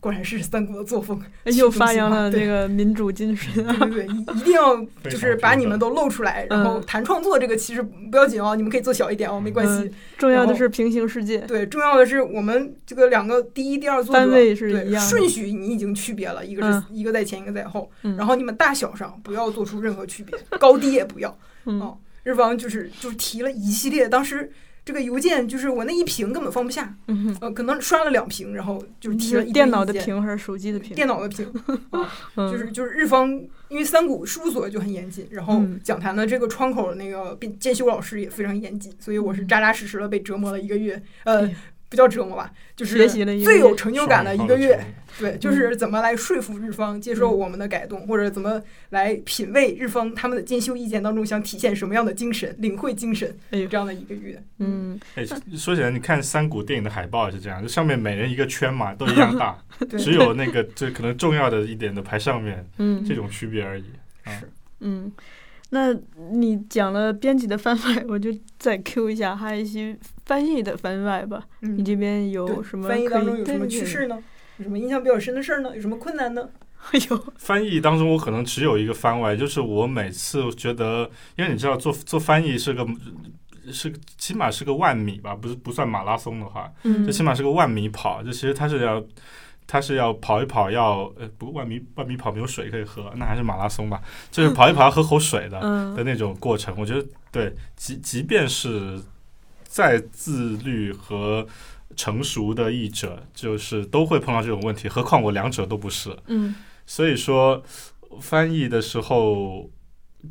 [0.00, 3.76] 果然是三国的作风，又发扬了这个民主精神啊。
[3.80, 9.90] 对对对，一一定要就是把你们都露出来，然后嗯谈创作这个其实不要紧哦，你们可以做小一点哦，没关系。
[10.16, 11.38] 重要的是平行世界。
[11.40, 21.36] 对，重要的是我们这个两个第一、第二作者单位是对顺序你已经区别了，一个是、一个在前，一个在后，嗯然后你们大小上不要做出任何区别，高低也不要。
[21.66, 24.52] 嗯哦日方就是就是提了一系列，当时
[24.84, 30.94] 这个邮件就是我那一屏根本放不下，嗯，呃，可能刷了两屏，然后就是提了一电脑的屏还是手机的屏？
[30.94, 31.52] 电脑的屏，
[32.36, 33.30] 就是就是日方，
[33.68, 41.48] 因为三谷事务所就很严谨，然后嗯讲坛的这个窗口的那个编监修老师也非常严谨，所以我是扎扎实实的被折磨了一个月，呃
[41.90, 43.06] 不叫折磨吧，就是
[43.42, 44.78] 最有成就感的一个月，
[45.18, 53.66] 对，嗯就是怎么来说服日方接受我们的改动，或者怎么来品味日方他们的进修意见当中想体现什么样的精神，领会精神，哎呦。
[53.66, 55.24] 这样的一个月，嗯，哎，
[55.56, 59.58] 说起来，你看三谷电影的海报也是这样，就上面每人一个圈嘛，都一样大，
[59.98, 63.84] 只有那个就可能重要的一点的排上面嗯，这种区别而已。
[64.24, 64.32] 啊。
[64.38, 64.48] 是。
[64.80, 65.12] 嗯，
[65.70, 65.92] 那
[66.32, 69.96] 你讲了编辑的番外，我就再 Q 一下哈一些
[70.26, 71.42] 翻译的番外吧。
[71.60, 74.22] 你嗯，这边有什么翻译当中有什么趣事呢？
[74.58, 75.74] 有什么印象比较深的事儿呢？
[75.74, 76.48] 有什么困难呢？
[76.92, 82.86] 哎呦，翻译当中，我可能只有一个番外，就是我每次觉得，因为你知道做做翻译是个
[83.70, 89.00] 是起码是个万米吧，不是不算马拉松的话，嗯就起码是个万米跑，就其实它是要
[89.72, 96.74] 它是要跑一跑要呃不万米万米跑没有水可以喝，那还是马拉松吧，就是跑一跑要喝口水的、嗯的那种过程。
[96.76, 99.00] 我觉得对，即即便是
[99.62, 101.46] 再自律和
[101.94, 106.18] 成熟的译者，就是都会碰到这种问题，何况我两者都不是。
[106.26, 106.52] 嗯
[106.84, 107.62] 所以说
[108.20, 109.70] 翻译的时候，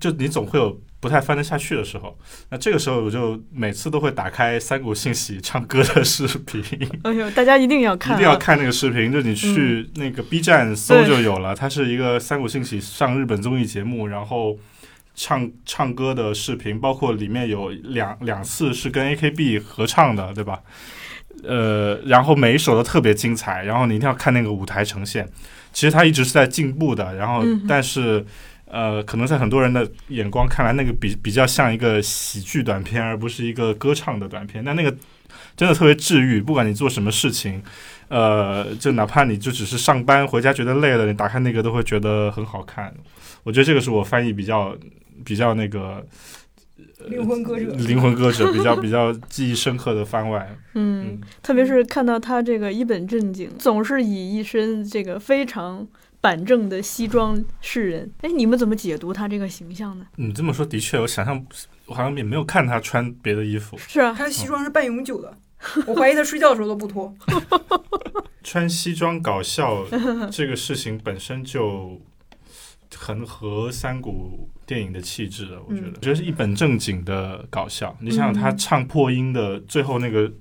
[0.02, 2.18] 就你总会有不太翻得下去的时候。
[2.50, 6.64] 那这个时候我就每次都会打开三谷幸喜唱歌的视频，
[7.04, 9.12] 哎呦，大家一定要看、啊，一定要看那个视频。
[9.12, 14.58] 就你去那个 B 站搜就有了，它是一个三谷幸喜上日本综艺节目，然后。
[15.22, 20.62] 唱唱歌的视频，包括里面有两两次是跟 AKB 合唱的，对吧？
[21.44, 25.28] 呃，然后每一首都特别精彩，然后你一定要看那个舞台呈现。
[25.74, 28.26] 其实它一直是在进步的，然后但是
[28.70, 34.64] 呃，可能在很多人的眼光看来，那个比比较像一个喜剧短片，而不是一个歌唱的短片。
[34.64, 34.96] 但那个
[35.58, 37.62] 真的特别治愈，不管你做什么事情，
[38.08, 42.94] 呃，就哪怕你就只是上班回家觉得累了，你打开那个都会觉得很好看。
[43.44, 44.76] 我觉得这个是我翻译比较
[45.26, 46.06] 比较那个
[47.08, 50.48] 灵魂歌者，灵魂歌者比较比较记忆深刻的番外。
[50.76, 55.88] 嗯嗯，特别是看到他这个一本正经，总是以一身这个非常
[56.22, 58.12] 板正的西装士人。
[58.22, 60.06] 哎，你们怎么解读他这个形象呢？
[60.16, 61.46] 你这么说的确，我想象
[61.86, 65.38] 我好像也没有看他穿别的衣服，是啊，他的西装是半永久的，
[65.88, 67.14] 我怀疑他睡觉的时候都不脱。
[68.44, 69.86] 穿西装搞笑
[70.32, 72.02] 这个事情本身就
[72.96, 75.62] 很合三谷电影的气质了。
[75.68, 77.96] 我觉得，嗯我觉得是一本正经的搞笑。
[78.00, 80.32] 你想想他嗯唱破音的最后那个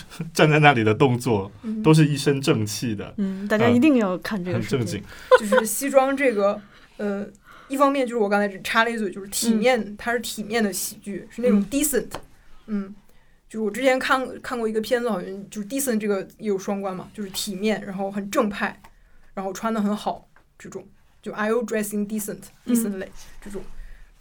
[0.32, 4.78] 站在那里的动作，嗯都是一身正气的，嗯，大家一定要看这个视频。
[4.78, 5.02] 很正经。
[5.38, 6.60] 就是西装这个，
[6.96, 7.26] 呃，
[7.68, 12.10] 一方面就是我刚才只插了一嘴，就是体面，它是体面的喜剧，是那种嗯 decent，
[12.66, 12.94] 嗯，
[13.48, 18.80] 就是我之前看看过一个片子，好像就是 decent 这个也有双关嘛，就是体面，然后很正派，
[19.34, 20.28] 然后穿的很好
[20.58, 20.86] 这种，
[21.22, 23.08] 就 Are you dressing decent 嗯 decently、
[23.40, 23.62] 这种，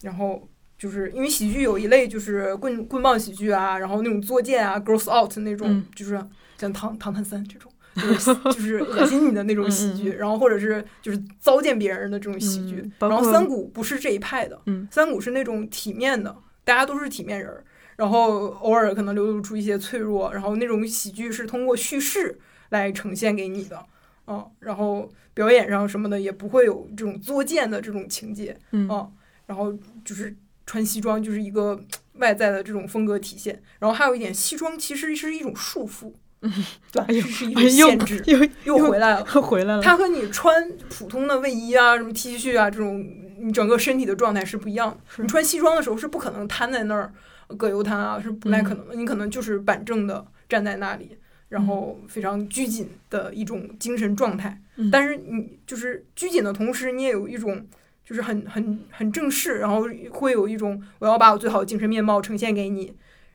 [0.01, 0.47] 然后。
[0.82, 6.20] 就是因为喜剧有一类就是棍棍棒喜剧啊，然后那种作贱啊，gross out 那种，嗯就是
[6.58, 12.78] 像唐唐探三这种，就是就是恶心你的那种喜剧，然后或者是就是糟践别人的这种喜剧。
[12.78, 17.64] 嗯然后三谷不是这一派的，嗯三谷是那种体面的，大家都是体面人儿，
[17.98, 23.86] 然后偶尔可能流露出一些脆弱，然后那种喜剧是通过叙事来呈现给你的，
[24.26, 29.12] 嗯，然后表演上什么的也不会有这种作贱的这种情节，嗯嗯，
[29.46, 29.72] 然后
[30.04, 30.36] 就是
[30.72, 31.78] 穿西装就是一个
[32.13, 39.26] 外在的这种风格体现，然后还有一点，西装其实是一种束缚，对吧，哎呦是是一种限制，又又回来了。
[39.26, 39.82] 回来了。
[39.82, 43.05] 它和你穿普通的卫衣啊、什么 T 恤啊这种，
[43.38, 45.22] 你整个身体的状态是不一样的。
[45.22, 47.11] 你穿西装的时候是不可能瘫在那儿
[47.57, 48.95] 葛优瘫啊，是不太可能的。
[48.95, 51.17] 你可能就是板正的站在那里，
[51.49, 54.61] 然后非常拘谨的一种精神状态。
[54.78, 57.67] 嗯但是你就是拘谨的同时，你也有一种
[58.12, 62.93] 就是很很很正式，然后会有一种我要把我最好的精神面貌呈现给你，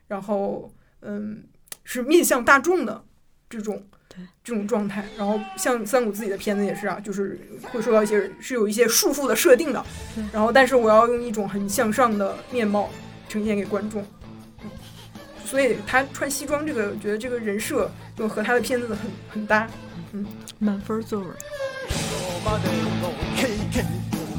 [0.09, 0.71] 然后
[1.01, 1.45] 嗯
[1.83, 3.03] 是面向大众的
[3.49, 3.83] 这种
[4.45, 5.09] 这种状态。
[5.17, 7.41] 然后像三谷自己的片子也是啊，就是
[7.73, 9.83] 会受到一些是有一些束缚的设定的，
[10.31, 12.91] 然后但是我要用一种很向上的面貌
[13.31, 14.03] 呈现给观众。
[14.03, 14.71] 嗯
[15.47, 18.99] 所以他穿西装这个，我觉得这个人设就和他的片子很
[19.31, 19.67] 很搭。
[20.13, 20.27] 嗯
[20.59, 21.29] 满分作文。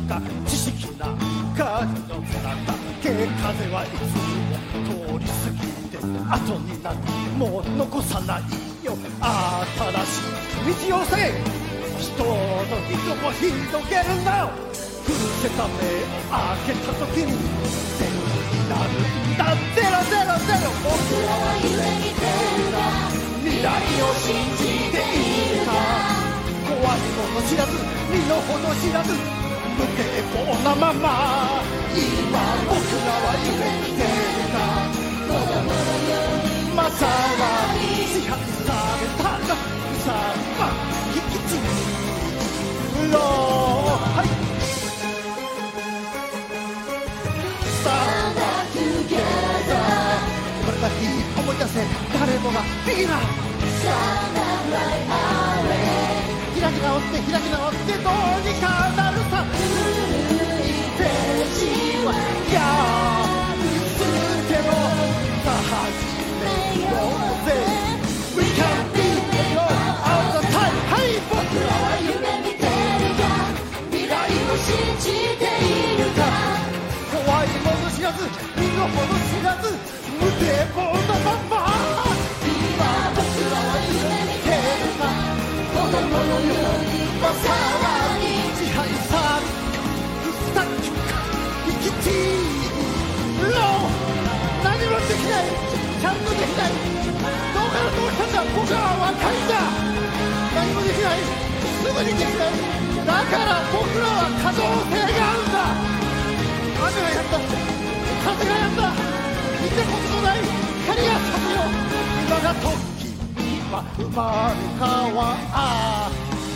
[0.07, 1.17] 今までの経験とか知識なん
[1.55, 8.41] かの中風はいつも通り過ぎて後になっても残さない
[8.85, 11.15] よ新しい道をせ
[11.99, 12.31] 人の
[12.87, 14.47] 溝を広げるな
[15.03, 17.35] 伏せた目を開けた時に
[17.97, 19.43] ゼロになるんだ
[19.75, 22.23] ゼロゼロゼロ僕らは夢見て
[22.55, 22.75] るか
[23.43, 23.67] 未来
[24.03, 25.71] を信じているか
[26.67, 27.71] 怖いもの知らず
[28.11, 29.46] 身の程知らず
[29.77, 29.99] 無抵
[30.33, 31.05] 抗なまま。
[31.93, 32.01] 今
[32.67, 32.73] 僕
[33.05, 34.09] らは夢見てる
[34.53, 34.55] か
[35.27, 37.41] 子供のようにまさら
[37.73, 38.31] に支配
[38.65, 38.69] さ
[38.99, 39.55] れたら。
[40.05, 40.09] さ
[40.59, 40.61] あ
[41.13, 41.51] 引き継
[43.07, 44.25] ぐろはい。
[47.83, 48.33] さあ
[48.73, 49.81] together
[50.61, 50.99] 生まれた日
[51.37, 51.75] 思い出せ。
[52.17, 52.55] 誰もが
[52.87, 53.19] ビギナー
[56.59, 58.13] 開き直って開き直ってどう
[58.47, 58.65] にか
[58.95, 59.36] なるさ。
[77.97, 79.73] 知らず身の程知らず
[80.21, 81.65] 無抵抗なまま
[82.45, 85.09] 今僕らは夢見てるか
[85.73, 89.49] 子供のようにまさらに支配され
[90.21, 93.65] 不作生きていろ
[94.61, 95.49] 何もできない
[95.97, 96.77] ちゃんとできない
[97.49, 99.57] どうからどうしたんだ僕らは若いんだ
[100.53, 101.25] 何もできない
[101.81, 102.61] すぐにできない
[103.09, 105.65] だから僕らは可能性があるんだ
[106.77, 107.76] 雨がやんだ
[108.27, 108.91] 風がやんだ
[109.63, 111.63] 見たことのない光が咲くよ
[112.27, 112.67] 今が時
[113.71, 114.21] は生ま
[114.53, 116.13] れ変わっ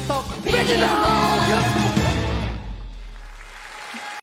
[0.08, 0.12] た。
[0.44, 1.91] べきだ